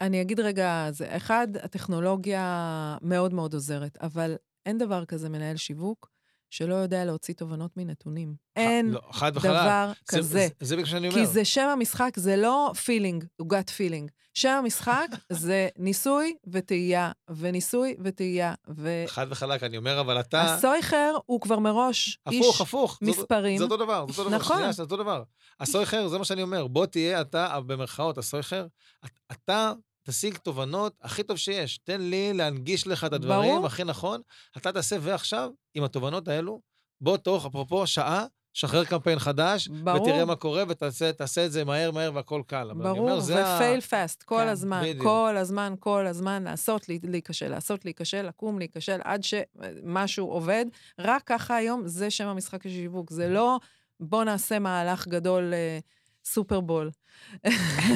[0.00, 4.34] אני אגיד רגע, זה אחד, הטכנולוגיה מאוד מאוד עוזרת, אבל
[4.66, 6.10] אין דבר כזה מנהל שיווק
[6.50, 8.34] שלא יודע להוציא תובנות מנתונים.
[8.56, 9.34] אין לא, חד.
[9.34, 10.28] דבר זה- כזה.
[10.28, 11.20] זה- זה בגלל שאני אומר.
[11.20, 14.10] כי זה שם המשחק, זה לא פילינג, עוגת פילינג.
[14.34, 19.04] שם המשחק זה ניסוי וטעייה, וניסוי וטעייה, ו...
[19.06, 20.54] חד וחלק, אני אומר, אבל אתה...
[20.54, 22.98] הסויכר הוא כבר מראש הפוך, איש הפוך.
[23.02, 23.58] מספרים.
[23.58, 24.38] זה אותו דבר, זה אותו דבר.
[24.38, 24.56] נכון.
[24.56, 25.22] שנייה, זה אותו דבר.
[25.60, 26.66] הסויכר, זה מה שאני אומר.
[26.66, 28.66] בוא תהיה אתה, במרכאות, הסויכר,
[29.04, 29.72] את- אתה
[30.06, 31.78] תשיג תובנות הכי טוב שיש.
[31.78, 33.66] תן לי להנגיש לך את הדברים ברור.
[33.66, 34.20] הכי נכון.
[34.56, 36.60] אתה תעשה, ועכשיו, עם התובנות האלו,
[37.00, 40.02] בוא תוך, אפרופו, שעה, שחרר קמפיין חדש, ברור.
[40.02, 42.70] ותראה מה קורה, ותעשה תעשה את זה מהר מהר והכל קל.
[42.74, 45.02] ברור, ו-fail fast, כל כן, הזמן, בדיוק.
[45.04, 50.66] כל הזמן, כל הזמן, לעשות, להיכשל, לעשות, להיכשל, לקום, להיכשל, עד שמשהו עובד.
[50.98, 53.10] רק ככה היום, זה שם המשחק של שיווק.
[53.10, 53.58] זה לא,
[54.00, 55.78] בוא נעשה מהלך גדול, אה,
[56.26, 56.90] סופרבול.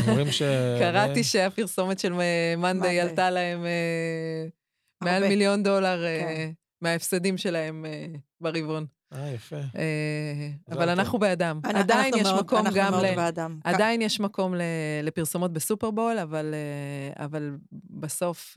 [0.09, 0.43] אומרים ש...
[0.79, 2.13] קראתי שהפרסומת של
[2.59, 3.03] מאנדיי Monday.
[3.03, 4.47] עלתה להם אה,
[5.03, 5.29] מעל.
[5.29, 6.51] מיליון דולר אה, כן.
[6.81, 8.07] מההפסדים שלהם אה,
[8.41, 8.87] ברבעון.
[9.15, 9.57] אה, יפה.
[10.73, 10.89] אבל.
[10.89, 11.61] אנחנו בעדם.
[11.65, 13.17] עדיין אנחנו יש מאוד- מקום אנחנו גם מאוד ל...
[13.17, 13.59] בעדם.
[13.65, 14.55] עדיין יש מקום
[15.03, 16.55] לפרסומות בסופרבול, אבל,
[17.17, 17.57] אבל
[17.91, 18.57] בסוף,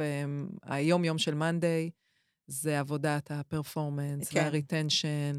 [0.64, 1.90] היום-יום של מאנדיי
[2.48, 4.40] זה עבודת הפרפורמנס כן.
[4.40, 5.34] והריטנשן,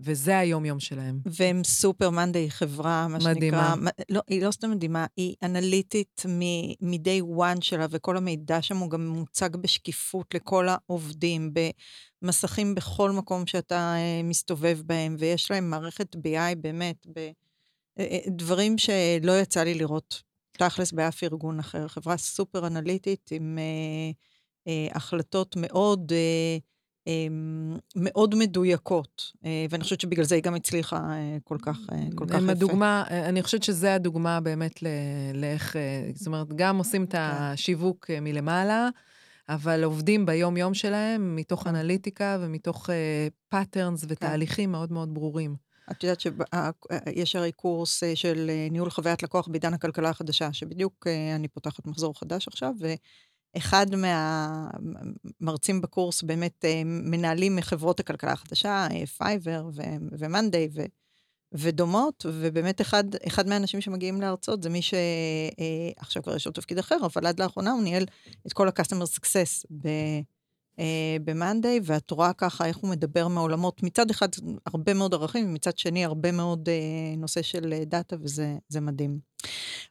[0.00, 1.20] וזה היום-יום שלהם.
[1.26, 3.34] והם סופר מאנדיי, היא חברה, מה מדהימה.
[3.34, 8.76] שנקרא, מ- לא, היא לא סתם מדהימה, היא אנליטית מ-day one שלה, וכל המידע שם
[8.76, 11.54] הוא גם מוצג בשקיפות לכל העובדים,
[12.22, 18.18] במסכים בכל מקום שאתה אה, מסתובב בהם, ויש להם מערכת BI באמת, ב- אה, אה,
[18.28, 20.22] דברים שלא יצא לי לראות
[20.58, 21.88] תכלס באף ארגון אחר.
[21.88, 24.10] חברה סופר אנליטית עם אה,
[24.68, 26.12] אה, החלטות מאוד...
[26.12, 26.58] אה,
[27.96, 32.26] מאוד מדויקות, אה, ואני חושבת שבגלל זה היא גם הצליחה אה, כל כך, אה, כל
[32.26, 32.52] כך יפה.
[32.52, 34.80] הדוגמה, אני חושבת שזה הדוגמה באמת
[35.34, 35.76] לאיך,
[36.14, 38.88] זאת אומרת, גם עושים את השיווק אה, מלמעלה,
[39.48, 41.68] אבל עובדים ביום-יום שלהם מתוך כן.
[41.68, 42.90] אנליטיקה ומתוך
[43.48, 45.56] patterns ותהליכים מאוד מאוד ברורים.
[45.90, 51.86] את יודעת שיש הרי קורס של ניהול חוויית לקוח בעידן הכלכלה החדשה, שבדיוק אני פותחת
[51.86, 52.72] מחזור חדש עכשיו,
[53.54, 53.86] ואחד
[55.40, 59.68] מהמרצים בקורס באמת אה, מנהלים מחברות הכלכלה החדשה, אה, Fiverr
[60.18, 60.68] ו Monday
[61.52, 66.96] ודומות, ובאמת אחד, אחד מהאנשים שמגיעים להרצות זה מי שעכשיו כבר יש לו תפקיד אחר,
[67.02, 68.04] אבל עד לאחרונה הוא ניהל
[68.46, 69.88] את כל ה-customer success ב...
[71.24, 74.28] ב-Monday, ואת רואה ככה איך הוא מדבר מעולמות, מצד אחד
[74.66, 79.18] הרבה מאוד ערכים, ומצד שני הרבה מאוד אה, נושא של אה, דאטה, וזה מדהים.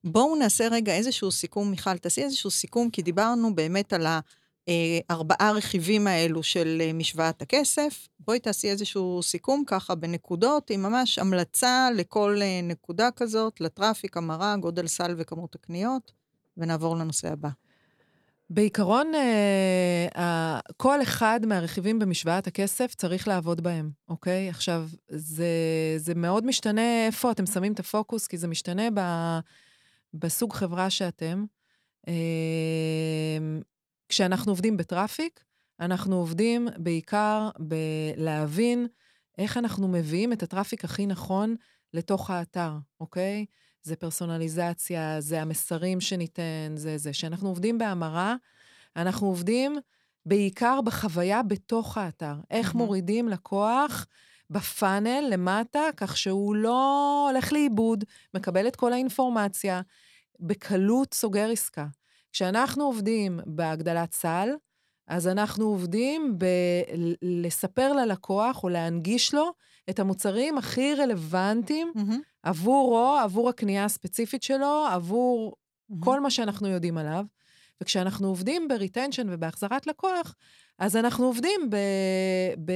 [0.04, 4.08] בואו נעשה רגע איזשהו סיכום, מיכל, תעשי איזשהו סיכום, כי דיברנו באמת על
[4.68, 8.08] הארבעה רכיבים האלו של אה, משוואת הכסף.
[8.20, 14.18] בואי תעשי איזשהו סיכום ככה בנקודות, עם ממש המלצה לכל אה, נקודה כזאת, ל traffic,
[14.18, 16.12] המרה, גודל סל וכמות הקניות,
[16.58, 17.50] ונעבור לנושא הבא.
[18.50, 24.50] בעיקרון, אה, כל אחד מהרכיבים במשוואת הכסף צריך לעבוד בהם, אוקיי?
[24.50, 25.48] עכשיו, זה,
[25.98, 29.00] זה מאוד משתנה איפה אתם שמים את הפוקוס, כי זה משתנה ב,
[30.14, 31.46] בסוג חברה שאתם.
[32.08, 32.14] אה,
[34.10, 35.44] כשאנחנו עובדים בטראפיק,
[35.80, 38.88] אנחנו עובדים בעיקר בלהבין
[39.38, 41.56] איך אנחנו מביאים את הטראפיק הכי נכון
[41.94, 43.46] לתוך האתר, אוקיי?
[43.86, 47.12] זה פרסונליזציה, זה המסרים שניתן, זה זה.
[47.12, 48.36] כשאנחנו עובדים בהמרה,
[48.96, 49.78] אנחנו עובדים
[50.26, 52.34] בעיקר בחוויה בתוך האתר.
[52.52, 52.86] איך מהמם.
[52.86, 54.08] מורידים לקוח
[54.50, 59.82] בפאנל למטה, כך שהוא לא הולך לאיבוד, מקבל את כל האינפורמציה,
[60.40, 61.88] בקלות סוגר עסקה.
[62.32, 64.50] כשאנחנו עובדים בהגדלת סל,
[65.08, 66.38] אז אנחנו עובדים
[67.22, 69.54] בלספר ללקוח או להנגיש לו
[69.90, 75.56] את המוצרים הכי רלוונטיים מהמם, עבורו, עבור הקנייה הספציפית שלו, עבור
[75.90, 76.04] מהמם.
[76.04, 77.26] כל מה שאנחנו יודעים עליו.
[77.82, 80.36] וכשאנחנו עובדים ב retention ובהחזרת לקוח,
[80.80, 81.76] אז אנחנו עובדים ב,
[82.66, 82.72] ב,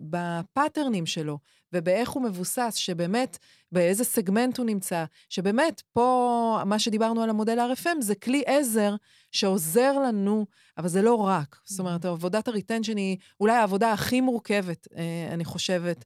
[0.00, 1.38] בפאטרנים שלו,
[1.72, 3.38] ובאיך הוא מבוסס, שבאמת,
[3.72, 8.94] באיזה סגמנט הוא נמצא, שבאמת, פה, מה שדיברנו על המודל RFM, זה כלי עזר
[9.32, 10.46] שעוזר לנו,
[10.78, 11.60] אבל זה לא רק.
[11.64, 16.04] זאת אומרת, עבודת ה retention היא אולי העבודה הכי מורכבת, אה, אני חושבת,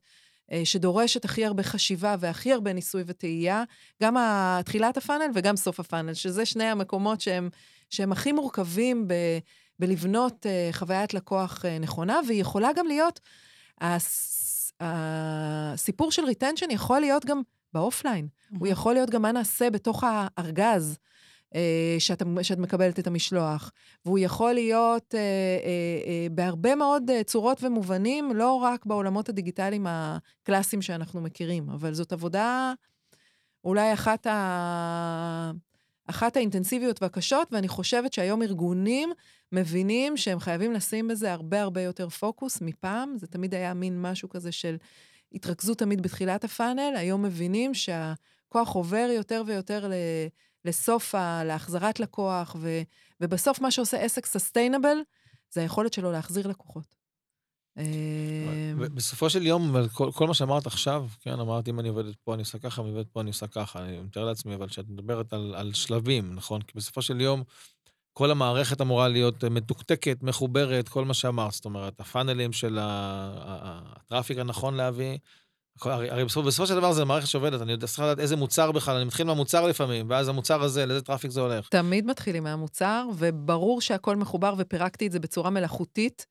[0.63, 3.63] שדורשת הכי הרבה חשיבה והכי הרבה ניסוי וטעייה,
[4.03, 4.15] גם
[4.65, 7.49] תחילת ה funnel וגם סוף ה funnel, שזה שני המקומות שהם,
[7.89, 9.13] שהם הכי מורכבים ב,
[9.79, 13.19] בלבנות אה, חוויית לקוח אה, נכונה, והיא יכולה גם להיות,
[13.81, 17.41] הס, הסיפור של retention יכול להיות גם
[17.73, 18.27] באופליין.
[18.59, 20.97] הוא יכול להיות גם מה נעשה בתוך הארגז.
[21.55, 23.71] אה, שאת, שאת מקבלת את המשלוח,
[24.05, 29.87] והוא יכול להיות אה, אה, אה, בהרבה מאוד אה, צורות ומובנים, לא רק בעולמות הדיגיטליים
[29.89, 32.73] הקלאסיים שאנחנו מכירים, אבל זאת עבודה
[33.63, 35.51] אולי אחת, ה...
[36.07, 39.11] אחת האינטנסיביות והקשות, ואני חושבת שהיום ארגונים
[39.51, 43.17] מבינים שהם חייבים לשים בזה הרבה הרבה יותר פוקוס מפעם.
[43.17, 44.75] זה תמיד היה מין משהו כזה של
[45.33, 49.91] התרכזות תמיד בתחילת הפאנל, היום מבינים שהכוח עובר יותר ויותר
[50.65, 50.69] ל...
[50.69, 51.43] לסוף, ה...
[51.43, 52.81] להחזרת לקוח, ו...
[53.21, 54.97] ובסוף מה שעושה עסק סוסטיינבל,
[55.51, 57.01] זה היכולת שלו להחזיר לקוחות.
[57.77, 62.33] אה, בסופו של יום, כל, כל מה שאמרת עכשיו, כן, אמרת, אם אני עובדת פה,
[62.33, 63.79] אני עושה ככה, אם אני עובדת פה, אני עושה ככה.
[63.79, 66.61] אני מתאר לעצמי, אבל כשאת מדברת על, על שלבים, נכון?
[66.61, 67.43] כי בסופו של יום,
[68.13, 71.53] כל המערכת אמורה להיות מתוקתקת, מחוברת, כל מה שאמרת.
[71.53, 75.17] זאת אומרת, הפאנלים של הטראפיק הנכון להביא.
[75.85, 79.05] הרי, בסופו, בסופו של דבר זה מערכת שעובדת, אני צריך לדעת איזה מוצר בכלל, אני
[79.05, 81.67] מתחיל מהמוצר לפעמים, ואז המוצר הזה, לאיזה traffic זה הולך.
[81.69, 86.25] תמיד מתחילים מהמוצר, וברור שהכל מחובר, ופירקתי את זה בצורה מלאכותית.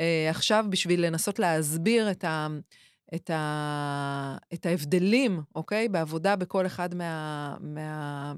[0.00, 2.46] אה, עכשיו, בשביל לנסות להסביר את, ה,
[3.14, 5.88] את, ה, את ההבדלים, אוקיי?
[5.88, 8.32] בעבודה בכל אחד מה, מה,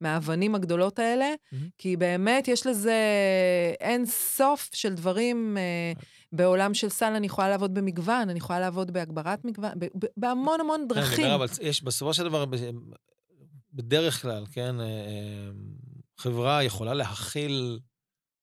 [0.00, 1.68] מהאבנים הגדולות האלה, מהמם.
[1.78, 3.00] כי באמת יש לזה
[3.80, 5.56] אין סוף של דברים.
[5.58, 5.92] אה,
[6.36, 9.70] בעולם של סל אני יכולה לעבוד במגוון, אני יכולה לעבוד בהגברת מגוון,
[10.16, 11.24] בהמון המון כן, דרכים.
[11.24, 12.44] אומר, אבל יש, בסופו של דבר,
[13.72, 15.50] בדרך כלל, כן, אה, אה,
[16.18, 17.78] חברה יכולה להכיל,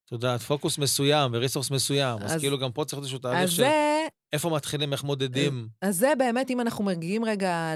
[0.06, 3.50] את יודעת, פוקוס מסוים וריסורס מסוים, אז, אז- כאילו גם פה צריך איזשהו תהליך אז
[3.50, 3.93] של זה,
[4.34, 5.68] איפה מתחילים, איך מודדים.
[5.82, 7.72] אז זה באמת, אם אנחנו מגיעים רגע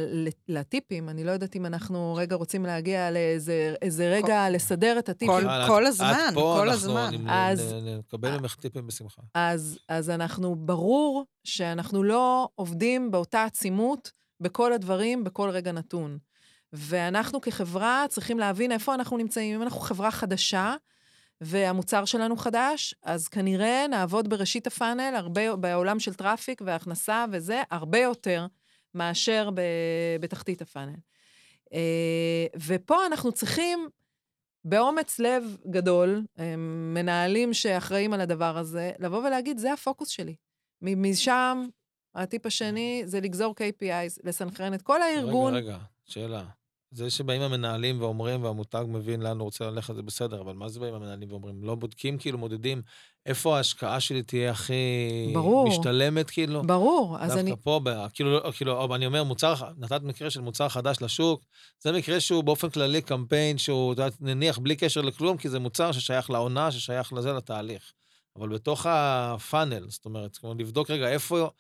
[0.48, 5.34] לטיפים, אני לא יודעת אם אנחנו רגע רוצים להגיע לאיזה איזה רגע לסדר את הטיפים.
[5.34, 7.10] כל- כל את- הזמן, כל אנחנו- הזמן.
[7.14, 9.22] אני- אז- נקבל ממך טיפים בשמחה.
[9.34, 16.18] אז, אז אנחנו, ברור שאנחנו לא עובדים באותה עצימות בכל הדברים, בכל רגע נתון.
[16.72, 19.54] ואנחנו כחברה צריכים להבין איפה אנחנו נמצאים.
[19.54, 20.74] אם אנחנו חברה חדשה,
[21.40, 27.62] והמוצר שלנו חדש, אז כנראה נעבוד בראשית ה funnel, הרבה, בעולם של traffic והכנסה וזה,
[27.70, 28.46] הרבה יותר
[28.94, 29.60] מאשר ב,
[30.20, 30.96] בתחתית ה funnel.
[31.72, 33.88] אה, ופה אנחנו צריכים,
[34.64, 36.54] באומץ לב גדול, אה,
[36.94, 40.34] מנהלים שאחראים על הדבר הזה, לבוא ולהגיד, זה הפוקוס שלי.
[40.82, 41.66] משם,
[42.14, 45.54] הטיפ השני זה לגזור KPIs, לסנכרן את כל הארגון.
[45.54, 46.44] רגע, רגע, שאלה.
[46.90, 50.80] זה שבאים המנהלים ואומרים, והמותג מבין לאן הוא רוצה ללכת, זה בסדר, אבל מה זה
[50.80, 51.64] באים המנהלים ואומרים?
[51.64, 52.82] לא בודקים, כאילו מודדים
[53.26, 54.74] איפה ההשקעה שלי תהיה הכי...
[55.34, 55.68] ברור.
[55.68, 56.62] משתלמת, כאילו?
[56.62, 57.54] ברור, אז דווקא אני...
[57.62, 61.44] פה, ב- כאילו, לא- כאילו, אני אומר, מוצר, נתת מקרה של מוצר חדש לשוק,
[61.78, 65.58] זה מקרה שהוא באופן כללי קמפיין שהוא, את יודעת, נניח בלי קשר לכלום, כי זה
[65.58, 67.92] מוצר ששייך לעונה, ששייך לזה, לתהליך.
[68.36, 71.50] אבל בתוך הפאנל, זאת אומרת, כמו לבדוק רגע, איפה,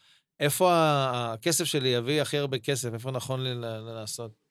[0.40, 3.50] איפה הכסף שלי יביא הכי הרבה כסף, איפה נכון לי
[3.94, 4.47] לעשות.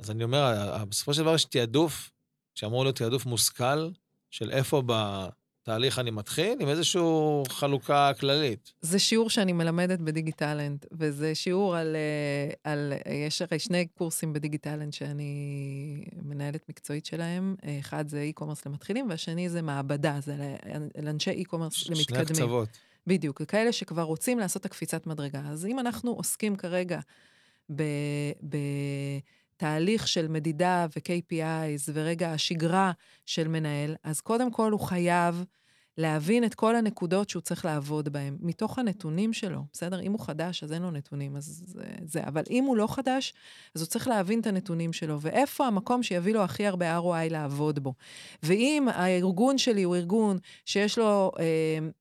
[0.00, 2.10] אז אני אומר, בסופו של דבר יש תעדוף,
[2.54, 3.90] שאמור להיות תעדוף מושכל,
[4.30, 7.02] של איפה בתהליך אני מתחיל, עם איזושהי
[7.48, 8.72] חלוקה כללית.
[8.80, 12.92] זה שיעור שאני מלמדת בדיגיטלנט, וזה שיעור על, אה, על...
[13.26, 17.54] יש הרי שני קורסים בדיגיטלנט שאני מנהלת מקצועית שלהם.
[17.80, 20.56] אחד זה e-commerce למתחילים, והשני זה מעבדה, זה
[21.02, 22.22] לאנשי e-commerce שני למתקדמים.
[22.22, 22.68] הקצוות.
[23.06, 25.40] בדיוק, לכאלה שכבר רוצים לעשות את הקפיצת מדרגה.
[25.40, 27.00] אז אם אנחנו עוסקים כרגע
[27.76, 28.32] ב-
[29.58, 32.92] בתהליך של מדידה ו-KPIs ורגע השגרה
[33.26, 35.44] של מנהל, אז קודם כל הוא חייב
[35.96, 40.00] להבין את כל הנקודות שהוא צריך לעבוד בהן, מתוך הנתונים שלו, בסדר?
[40.00, 42.24] אם הוא חדש, אז אין לו נתונים, אז זה, זה.
[42.24, 43.34] אבל אם הוא לא חדש,
[43.74, 47.78] אז הוא צריך להבין את הנתונים שלו, ואיפה המקום שיביא לו הכי הרבה ROI לעבוד
[47.78, 47.94] בו.
[48.42, 51.44] ואם הארגון שלי הוא ארגון שיש לו אה,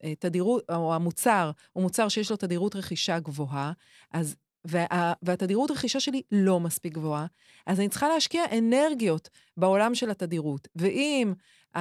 [0.03, 3.71] אה, תדירות, או המוצר הוא מוצר שיש לו תדירות רכישה גבוהה,
[4.11, 4.35] אז
[4.67, 7.25] וה, והתדירות רכישה שלי לא מספיק גבוהה,
[7.65, 10.67] אז אני צריכה להשקיע אנרגיות בעולם של התדירות.
[10.75, 11.33] ואם
[11.75, 11.79] ה,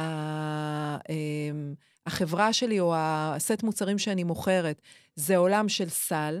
[0.00, 1.74] ה, אמ,
[2.06, 4.80] החברה שלי או הסט מוצרים שאני מוכרת
[5.14, 6.40] זה עולם של סל,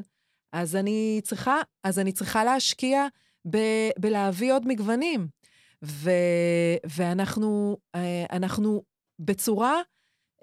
[0.52, 3.06] אז אני צריכה, אז אני צריכה להשקיע
[3.50, 3.58] ב,
[3.98, 5.28] בלהביא עוד מגוונים.
[5.84, 6.10] ו,
[6.84, 8.82] ואנחנו אה, אנחנו
[9.18, 9.80] בצורה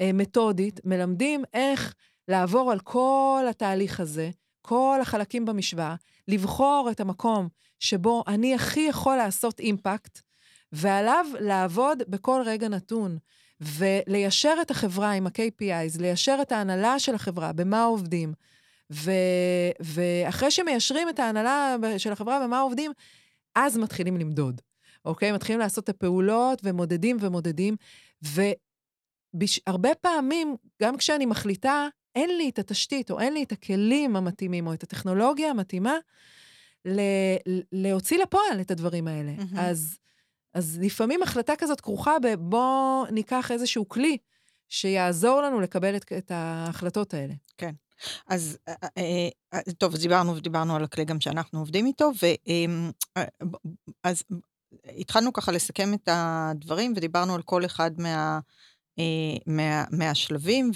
[0.02, 1.94] אה, מתודית מלמדים איך
[2.28, 4.30] לעבור על כל התהליך הזה,
[4.66, 5.96] כל החלקים במשוואה,
[6.28, 7.48] לבחור את המקום
[7.80, 10.20] שבו אני הכי יכול לעשות אימפקט,
[10.72, 13.18] ועליו לעבוד בכל רגע נתון,
[13.62, 18.34] וליישר את החברה עם ה-KPIs, ליישר את ההנהלה של החברה, במה עובדים.
[18.92, 22.92] ו- ואחרי שמיישרים את ההנהלה של החברה במה עובדים,
[23.56, 24.62] אז מתחילים למדוד,
[25.06, 25.32] אוקיי?
[25.32, 27.76] מתחילים לעשות את הפעולות ומודדים ומודדים,
[29.68, 34.68] והרבה פעמים, גם כשאני מחליטה אין לי את התשתית, או אין לי את הכלים המתאימים,
[34.68, 35.98] או את הטכנולוגיה המתאימה,
[36.86, 39.32] ל- להוציא לפועל את הדברים האלה.
[39.38, 39.60] Mm-hmm.
[39.60, 39.98] אז,
[40.54, 44.18] אז לפעמים החלטה כזאת כרוכה בבוא ניקח איזשהו כלי
[44.70, 47.34] שיעזור לנו לקבל את, את ההחלטות האלה.
[47.58, 47.74] כן.
[48.28, 52.12] אז אה, אה, אה, טוב, אז דיברנו ודיברנו על הכלי גם שאנחנו עובדים איתו,
[54.04, 54.24] ואז
[54.98, 58.40] התחלנו ככה לסכם את הדברים, ודיברנו על כל אחד מה,
[59.48, 60.72] מה, מהשלבים,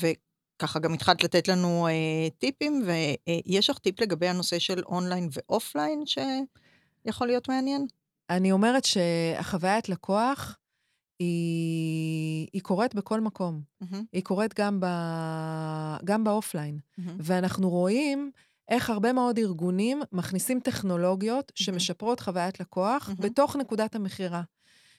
[0.59, 6.03] ככה גם התחלת לתת לנו אה, טיפים, ויש לך טיפ לגבי הנושא של אונליין ואופליין
[6.05, 7.87] שיכול להיות מעניין?
[8.29, 10.57] אני אומרת שהחוויית לקוח
[11.19, 13.61] היא, היא קורית בכל מקום.
[13.83, 13.95] Mm-hmm.
[14.13, 14.85] היא קורית גם, ב,
[16.05, 16.79] גם באופליין.
[16.79, 17.11] Mm-hmm.
[17.19, 18.31] ואנחנו רואים
[18.69, 21.63] איך הרבה מאוד ארגונים מכניסים טכנולוגיות mm-hmm.
[21.63, 23.21] שמשפרות חוויית לקוח mm-hmm.
[23.21, 24.41] בתוך נקודת המכירה.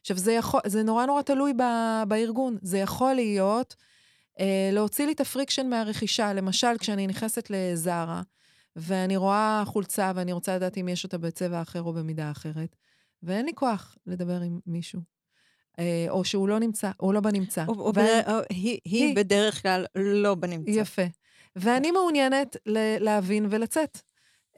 [0.00, 1.62] עכשיו, זה, יכול, זה נורא נורא תלוי ב,
[2.08, 2.56] בארגון.
[2.62, 3.86] זה יכול להיות אה,
[4.72, 6.32] להוציא לי את ה friction מהרכישה.
[6.32, 8.22] למשל, כשאני נכנסת ל Zara,
[8.76, 12.76] ואני רואה חולצה ואני רוצה לדעת אם יש אותה בצבע אחר או במידה אחרת,
[13.22, 15.00] ואין לי כוח לדבר עם מישהו.
[15.78, 17.64] אה, או שהוא לא נמצא, או לא בנמצא.
[17.68, 20.70] או, או, ואני, או היא, היא, היא בדרך כלל לא בנמצא.
[20.70, 21.02] יפה.
[21.56, 22.56] ואני מעוניינת
[23.00, 24.00] להבין ולצאת.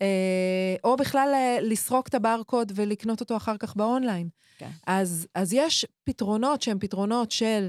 [0.02, 4.28] אה, או בכלל אה, לסרוק את הברקוד ולקנות אותו אחר כך באונליין.
[4.58, 4.70] כן.
[4.86, 7.68] אז, אז יש פתרונות שהם פתרונות של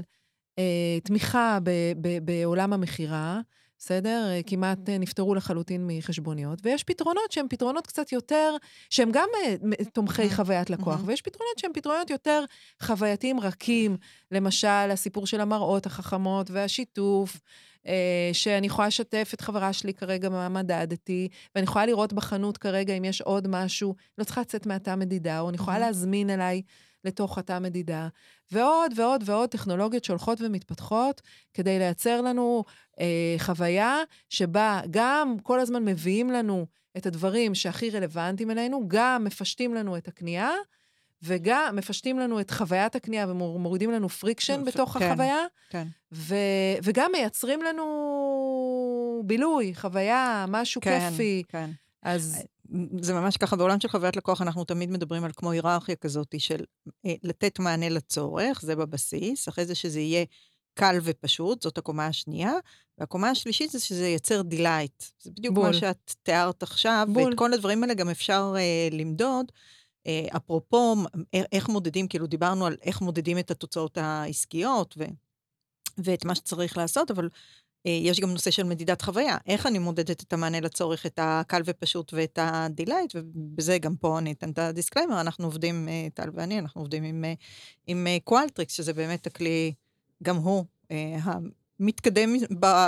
[1.04, 3.40] תמיכה ב, ב, בעולם המכירה,
[3.84, 4.28] בסדר?
[4.30, 8.56] אה, כמעט אה, נפטרו לחלוטין מחשבוניות, ויש פתרונות שהם פתרונות קצת יותר,
[8.90, 9.54] שהם גם אה,
[9.92, 12.44] תומכי חוויית לקוח, ויש פתרונות שהם פתרונות יותר
[12.82, 13.96] חווייתיים רכים,
[14.32, 17.40] למשל, הסיפור של המראות החכמות והשיתוף.
[18.32, 23.04] שאני יכולה לשתף את חברה שלי כרגע מה מדדתי, ואני יכולה לראות בחנות כרגע אם
[23.04, 26.62] יש עוד משהו, לא צריכה לצאת מהתא מדידה, או אני יכולה להזמין אליי
[27.04, 28.08] לתוך התא מדידה,
[28.52, 31.22] ועוד ועוד ועוד טכנולוגיות שהולכות ומתפתחות
[31.54, 32.64] כדי לייצר לנו
[33.00, 33.98] אה, חוויה
[34.28, 40.08] שבה גם כל הזמן מביאים לנו את הדברים שהכי רלוונטיים אלינו, גם מפשטים לנו את
[40.08, 40.50] הקנייה,
[41.22, 45.86] וגם מפשטים לנו את חוויית הקנייה ומורידים לנו friction בתוך כן, החוויה, כן.
[46.12, 46.34] ו,
[46.82, 51.42] וגם מייצרים לנו בילוי, חוויה, משהו כן, כיפי.
[51.48, 51.70] כן.
[52.02, 52.42] אז
[53.00, 56.64] זה ממש ככה, בעולם של חוויית לקוח אנחנו תמיד מדברים על כמו היררכיה כזאת של
[57.06, 60.24] אה, לתת מענה לצורך, זה בבסיס, אחרי זה שזה יהיה
[60.74, 62.52] קל ופשוט, זאת הקומה השנייה,
[62.98, 65.04] והקומה השלישית זה שזה ייצר delight.
[65.18, 65.66] זה בדיוק בול.
[65.66, 67.24] מה שאת תיארת עכשיו, בול.
[67.30, 69.52] ואת כל הדברים האלה גם אפשר אה, למדוד.
[70.06, 70.96] אה, אפרופו,
[71.52, 75.04] איך מודדים, כאילו דיברנו על איך מודדים את התוצאות העסקיות ו,
[75.98, 77.28] ואת מה שצריך לעשות, אבל
[77.84, 79.36] יש גם נושא של מדידת חוויה.
[79.46, 84.18] איך אני מודדת את המענה לצורך, את הקל ופשוט ואת ה delight, ובזה גם פה
[84.18, 87.34] אני אתן את ה disclaimer, אנחנו עובדים, אה, טל ואני, אנחנו עובדים עם, אה,
[87.86, 89.72] עם Qualtrics, שזה באמת הכלי,
[90.22, 90.64] גם הוא,
[91.22, 92.34] המתקדם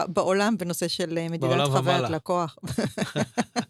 [0.09, 2.57] בעולם בנושא של מדידת חוויית לקוח.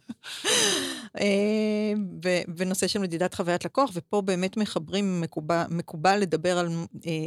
[2.49, 6.69] בנושא של מדידת חוויית לקוח, ופה באמת מחברים, מקובל, מקובל לדבר על,
[7.07, 7.27] אה,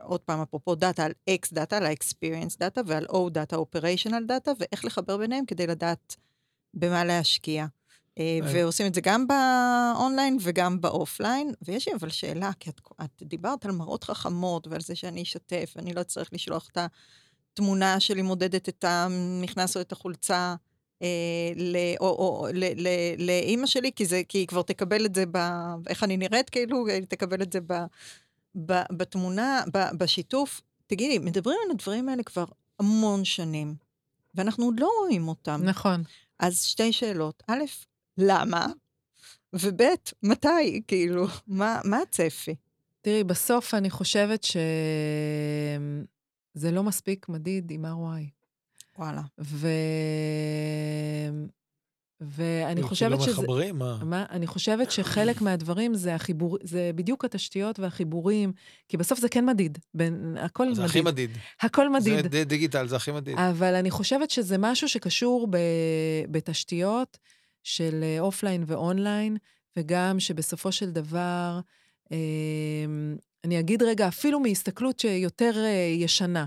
[0.00, 4.24] עוד פעם, אפרופו דאטה, על X data, על ה- experience data, ועל O data, operational
[4.26, 6.16] data, ואיך לחבר ביניהם כדי לדעת
[6.74, 7.66] במה להשקיע.
[8.18, 11.52] אה, ועושים את זה גם באונליין וגם באופליין.
[11.62, 15.72] ויש לי אבל שאלה, כי את, את דיברת על מראות חכמות ועל זה שאני אשתף,
[15.76, 16.78] ואני לא אצטרך לשלוח את
[17.52, 20.54] התמונה שלי מודדת את המכנס או את החולצה.
[21.02, 22.88] אה, ל, או, או, ל, ל,
[23.18, 25.38] לאימא שלי, כי, זה, כי היא כבר תקבל את זה, ב,
[25.86, 27.74] איך אני נראית, כאילו, היא תקבל את זה ב,
[28.66, 30.60] ב, בתמונה, ב, בשיתוף.
[30.86, 32.44] תגידי, מדברים על הדברים האלה כבר
[32.78, 33.74] המון שנים,
[34.34, 35.60] ואנחנו עוד לא רואים אותם.
[35.64, 36.02] נכון.
[36.38, 37.42] אז שתי שאלות.
[37.46, 37.64] א',
[38.18, 38.66] למה?
[39.52, 39.82] וב',
[40.22, 40.82] מתי?
[40.86, 42.54] כאילו, מה, מה הצפי?
[43.00, 44.60] תראי, בסוף אני חושבת שזה
[46.70, 48.37] לא מספיק מדיד עם ROI.
[48.98, 49.22] וואלה.
[49.38, 49.68] ו...
[52.20, 53.42] ואני כאילו, חושבת לא שזה...
[53.42, 53.98] מחברים, מה?
[54.04, 54.24] מה?
[54.30, 58.52] אני חושבת שחלק מהדברים זה החיבור, זה בדיוק התשתיות והחיבורים,
[58.88, 59.78] כי בסוף זה כן מדיד.
[59.94, 60.84] בין, הכל זה מדיד.
[60.84, 61.30] הכי מדיד.
[61.60, 62.32] הכל מדיד.
[62.32, 63.38] זה דיגיטל, זה הכי מדיד.
[63.38, 65.56] אבל אני חושבת שזה משהו שקשור ב,
[66.30, 67.18] בתשתיות
[67.62, 69.36] של אה, אופליין ואונליין,
[69.76, 71.60] וגם שבסופו של דבר,
[72.12, 72.16] אה,
[73.44, 76.46] אני אגיד רגע, אפילו מהסתכלות שיותר אה, ישנה,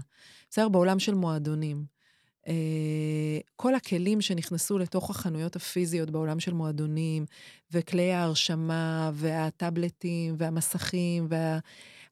[0.50, 0.70] בסדר?
[0.70, 2.01] בעולם של מועדונים.
[2.48, 7.26] אה, כל הכלים שנכנסו לתוך החנויות הפיזיות בעולם של מועדונים,
[7.72, 11.60] וכלי ההרשמה, והטאבלטים, והמסכים, וה...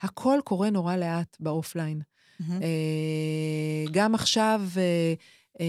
[0.02, 2.02] הכל קורה נורא לאט באופליין.
[2.42, 4.62] אה, גם עכשיו
[5.60, 5.64] אה,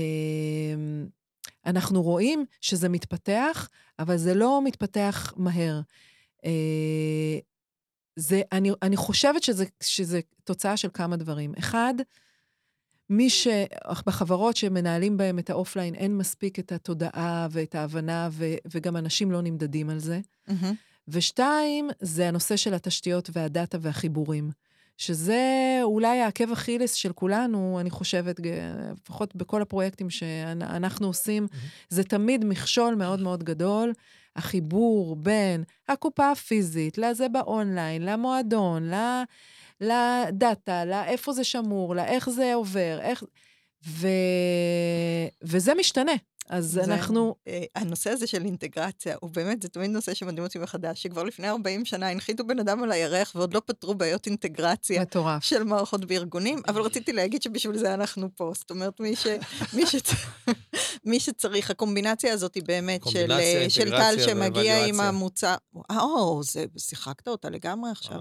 [1.66, 5.80] אנחנו רואים שזה מתפתח, אבל זה לא מתפתח מהר.
[8.16, 11.52] זה, אני, אני חושבת שזה, שזה תוצאה של כמה דברים.
[11.58, 11.94] אחד,
[13.10, 13.48] מי ש...
[14.06, 19.40] בחברות שמנהלים בהם את האופליין, אין מספיק את התודעה ואת ההבנה, ו, וגם אנשים לא
[19.42, 20.20] נמדדים על זה.
[20.48, 20.74] מהמם.
[21.08, 24.50] ושתיים, זה הנושא של התשתיות והדאטה והחיבורים.
[24.96, 25.40] שזה
[25.82, 28.40] אולי העקב אכילס של כולנו, אני חושבת,
[29.02, 31.46] לפחות בכל הפרויקטים שאנחנו עושים,
[31.88, 33.92] זה תמיד מכשול מאוד מאוד גדול.
[34.36, 39.22] החיבור בין הקופה הפיזית, לזה באונליין, למועדון, ל-
[39.80, 43.22] לדאטה, לאיפה זה שמור, לאיך זה עובר, איך...
[43.88, 44.08] ו...
[45.42, 46.12] וזה משתנה.
[46.48, 47.34] אז זה- אנחנו...
[47.48, 51.48] אה, הנושא הזה של אינטגרציה, הוא באמת, זה תמיד נושא שמדהים אותי מחדש, שכבר לפני
[51.48, 55.02] 40 שנה הנחיתו בן אדם על הירח ועוד לא פתרו בעיות אינטגרציה.
[55.02, 55.44] מטורף.
[55.44, 58.52] של מערכות בארגונים, אבל רציתי להגיד שבשביל זה אנחנו פה.
[58.54, 59.26] זאת אומרת, מי, ש,
[59.76, 60.10] מי, שצ...
[61.04, 65.00] מי שצריך, הקומבינציה הזאת היא באמת של, אה, של טל שמגיע עם.
[65.00, 65.54] המוצר.
[65.90, 68.18] או, זה, שיחקת אותה לגמרי עכשיו.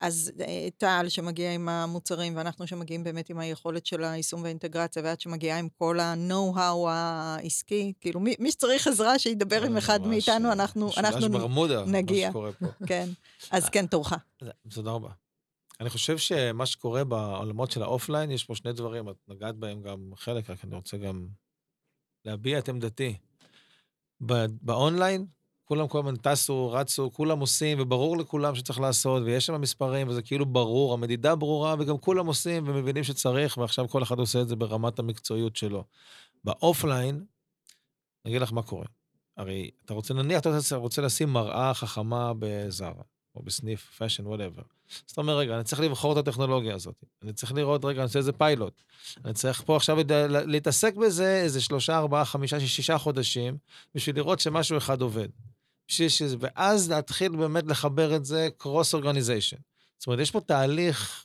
[0.00, 5.20] אז אה, טל שמגיע עם המוצרים, ואנחנו שמגיעים באמת עם היכולת של היישום והאינטגרציה, ואת
[5.20, 10.08] שמגיעה עם כל ה-know-how העסקי, כאילו, מי, מי שצריך עזרה, שידבר עם אה, אחד ממש,
[10.08, 12.26] מאיתנו, אה, אנחנו, אנחנו ברמודה, נגיע.
[12.26, 12.66] מה שקורה פה.
[12.88, 13.08] כן.
[13.50, 14.12] אז כן, תורך.
[14.74, 15.10] תודה רבה.
[15.80, 20.10] אני חושב שמה שקורה בעולמות של האופליין, יש פה שני דברים, את נגעת בהם גם
[20.16, 21.28] חלק, רק אני רוצה גם
[22.24, 23.16] להביע את עמדתי.
[24.62, 25.26] באונליין,
[25.68, 30.22] כולם כל הזמן טסו, רצו, כולם עושים, וברור לכולם שצריך לעשות, ויש שם מספרים, וזה
[30.22, 34.56] כאילו ברור, המדידה ברורה, וגם כולם עושים ומבינים שצריך, ועכשיו כל אחד עושה את זה
[34.56, 35.84] ברמת המקצועיות שלו.
[36.44, 37.24] באופליין,
[38.24, 38.86] אני אגיד לך מה קורה.
[39.36, 43.02] הרי אתה רוצה, נניח אתה רוצה- לשים מראה חכמה ב Zara,
[43.34, 44.62] או בסניף, fashion, whatever.
[45.06, 47.04] אז אתה אומר, רגע, אני צריך לבחור את הטכנולוגיה הזאת.
[47.22, 48.82] אני צריך לראות, רגע, אני עושה איזה פיילוט.
[49.24, 49.98] אני צריך פה עכשיו
[50.46, 53.56] להתעסק בזה איזה שלושה, ארבעה, חמישה, שישה חודשים,
[53.94, 55.28] בשביל לראות שמשהו אחד עובד.
[55.88, 59.56] בשביל שזה, ואז להתחיל באמת לחבר את זה קרוס אורגניזיישן.
[59.98, 61.24] זאת אומרת, יש פה תהליך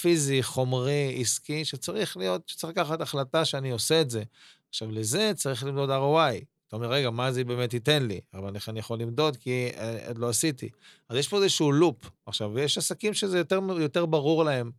[0.00, 4.22] פיזי, חומרי, עסקי, שצריך להיות, שצריך לקחת החלטה שאני עושה את זה.
[4.68, 6.44] עכשיו, לזה צריך למדוד ROI.
[6.68, 8.20] אתה אומר, רגע, מה זה באמת ייתן לי?
[8.34, 9.36] אבל איך אני יכול למדוד?
[9.36, 10.68] כי אה, עוד לא עשיתי.
[11.08, 12.10] אז יש פה איזשהו לופ.
[12.26, 14.70] עכשיו, יש עסקים שזה יותר, יותר ברור להם,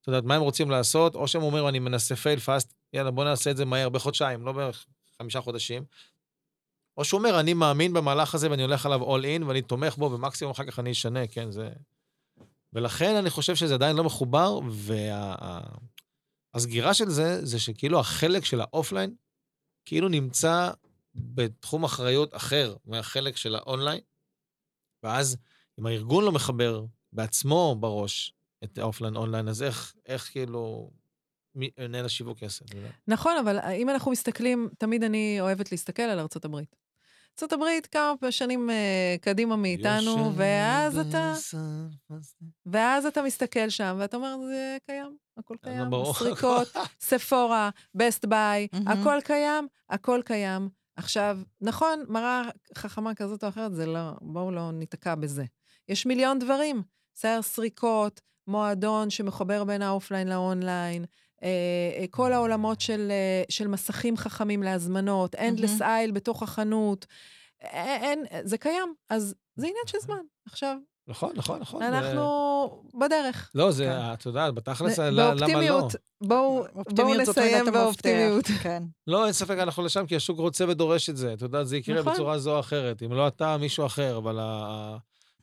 [0.00, 3.24] אתה יודעת, מה הם רוצים לעשות, או שהם אומרים, אני מנסה fail fast, יאללה, בוא
[3.24, 4.86] נעשה את זה מהר, בחודשיים, לא בערך
[5.18, 5.84] חמישה חודשים.
[6.98, 10.04] או שהוא אומר, אני מאמין במהלך הזה ואני הולך עליו all in, ואני תומך בו,
[10.04, 11.70] ומקסימום אחר כך אני אשנה, כן, זה...
[12.72, 14.60] ולכן אני חושב שזה עדיין לא מחובר,
[16.54, 19.14] והסגירה של זה, זה שכאילו החלק של האופליין,
[19.84, 20.70] כאילו נמצא
[21.14, 24.00] בתחום אחריות אחר מהחלק של האונליין,
[25.02, 25.36] ואז
[25.80, 28.34] אם הארגון לא מחבר בעצמו בראש
[28.64, 30.90] את האופליין אונליין, אז איך, איך כאילו
[31.54, 32.88] מנהל השיווק יעשה את זה?
[33.08, 36.87] נכון, אבל אם אנחנו מסתכלים, תמיד אני אוהבת להסתכל על ארצות הברית.
[37.38, 41.34] ארצות הברית כמה שנים אה, קדימה מאיתנו, ואז אתה,
[42.66, 45.90] ואז אתה מסתכל שם, ואתה אומר, זה קיים, הכל אה, קיים.
[45.90, 46.14] ברור.
[46.14, 46.68] סריקות,
[47.00, 48.68] Sephora, Best Buy.
[48.86, 50.68] הכל קיים, הכל קיים.
[50.96, 52.42] עכשיו, נכון, מראה
[52.74, 55.44] חכמה כזאת או אחרת, זה לא, בואו לא ניתקע בזה.
[55.88, 56.82] יש מיליון דברים,
[57.14, 61.04] בסדר, סריקות, מועדון שמחבר בין האופליין לאונליין,
[62.10, 66.08] כל העולמות של, אה, של מסכים חכמים להזמנות, endless מהמם.
[66.08, 67.06] aisle בתוך החנות,
[67.62, 70.18] אין, זה קיים, אז זה עניין של זמן.
[70.46, 70.76] עכשיו,
[71.08, 71.82] נכון, נכון, נכון.
[71.82, 72.22] אנחנו
[73.00, 73.50] בדרך.
[73.54, 74.12] לא, זה, כן.
[74.12, 75.34] את יודעת, בתכלס, ב- למה לא?
[75.34, 76.64] באופטימיות, בואו
[77.24, 77.72] זאת נסיים.
[77.72, 78.44] באופטימיות.
[78.62, 78.82] כן.
[79.06, 81.32] לא, אין ספק, אנחנו לשם, כי השוק רוצה ודורש את זה.
[81.32, 82.12] אתה יודע, זה יקרה נכון.
[82.12, 83.02] בצורה זו או אחרת.
[83.02, 84.96] אם לא אתה, מישהו אחר, אבל ה-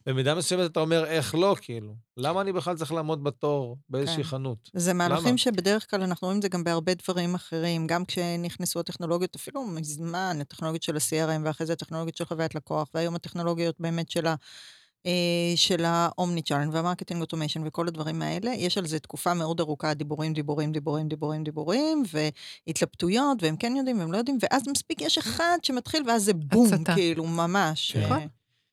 [0.06, 1.95] במידה מסוימת אתה אומר, איך לא, כאילו?
[2.18, 4.30] למה אני בכלל צריך לעמוד בתור באיזושהי כן.
[4.30, 4.70] חנות?
[4.74, 5.38] זה מהלכים למה?
[5.38, 10.38] שבדרך כלל אנחנו רואים את זה גם בהרבה דברים אחרים, גם כשנכנסו הטכנולוגיות, אפילו מזמן,
[10.41, 14.36] הטכנולוגיות של ה-CRM, ואחרי זה הטכנולוגיות של חוויית לקוח, והיום הטכנולוגיות באמת של ה...
[15.06, 19.60] אה, של ה omni-channel וה marketing automation וכל הדברים האלה, יש על זה תקופה מאוד
[19.60, 22.03] ארוכה, דיבורים, דיבורים, דיבורים, דיבורים, דיבורים,
[22.68, 26.74] והתלבטויות, והם כן יודעים, והם לא יודעים, ואז מספיק יש אחד שמתחיל, ואז זה בום,
[26.74, 26.93] הצתה.
[26.95, 27.91] כאילו, ממש.
[27.91, 28.28] כן.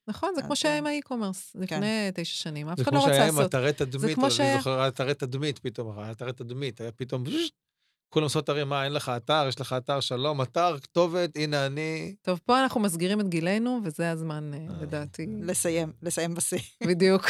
[0.08, 2.68] אה, נכון, זה כמו שהיה אה, עם האי-קומרס לפני תשע שנים.
[2.68, 3.54] אף זה אחד לא כמו רצה שהיה עם לעשות.
[3.54, 7.24] אתרי תדמית, כמו אני זוכר, אתרי תדמית, פתאום, אתרי תדמית, היה פתאום,
[8.12, 12.14] כולם עושים אתרים, מה, אין לך אתר, יש לך אתר, שלום, אתר, כתובת, הנה אני.
[12.22, 14.82] טוב, פה אנחנו מסגירים את גילנו, וזה הזמן, אה, אה.
[14.82, 15.26] לדעתי.
[15.40, 16.58] לסיים, לסיים בשיא.
[16.88, 17.26] בדיוק.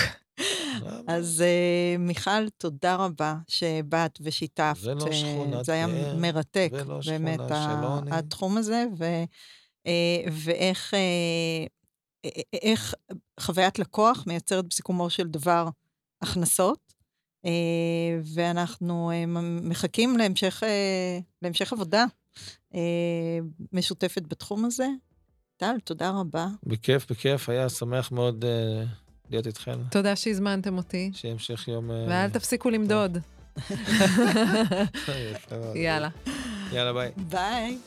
[1.08, 4.80] אז אה, מיכל, תודה רבה שבאת ושיתפת.
[4.80, 7.40] זה לא אה, שכונת זה היה מרתק, ולא באמת.
[8.10, 8.84] התחום הזה,
[9.86, 11.64] אה, ואיך אה, אה,
[12.52, 12.94] איך
[13.40, 15.68] חוויית לקוח מייצרת בסיכומו של דבר
[16.22, 16.92] הכנסות,
[17.44, 17.50] אה,
[18.34, 19.24] ואנחנו אה,
[19.62, 22.04] מחכים להמשך, אה, להמשך עבודה
[23.72, 24.86] משותפת בתחום הזה.
[25.56, 26.46] טל, תודה רבה.
[26.66, 28.44] בכיף, בכיף, היה שמח מאוד
[29.30, 29.78] להיות איתכן.
[29.90, 31.90] תודה שהזמנתם אותי, שיהיה המשך יום...
[31.90, 33.18] ואל תפסיקו למדוד.
[35.74, 36.08] יאללה.
[36.72, 37.12] יאללה, ביי.
[37.16, 37.78] ביי.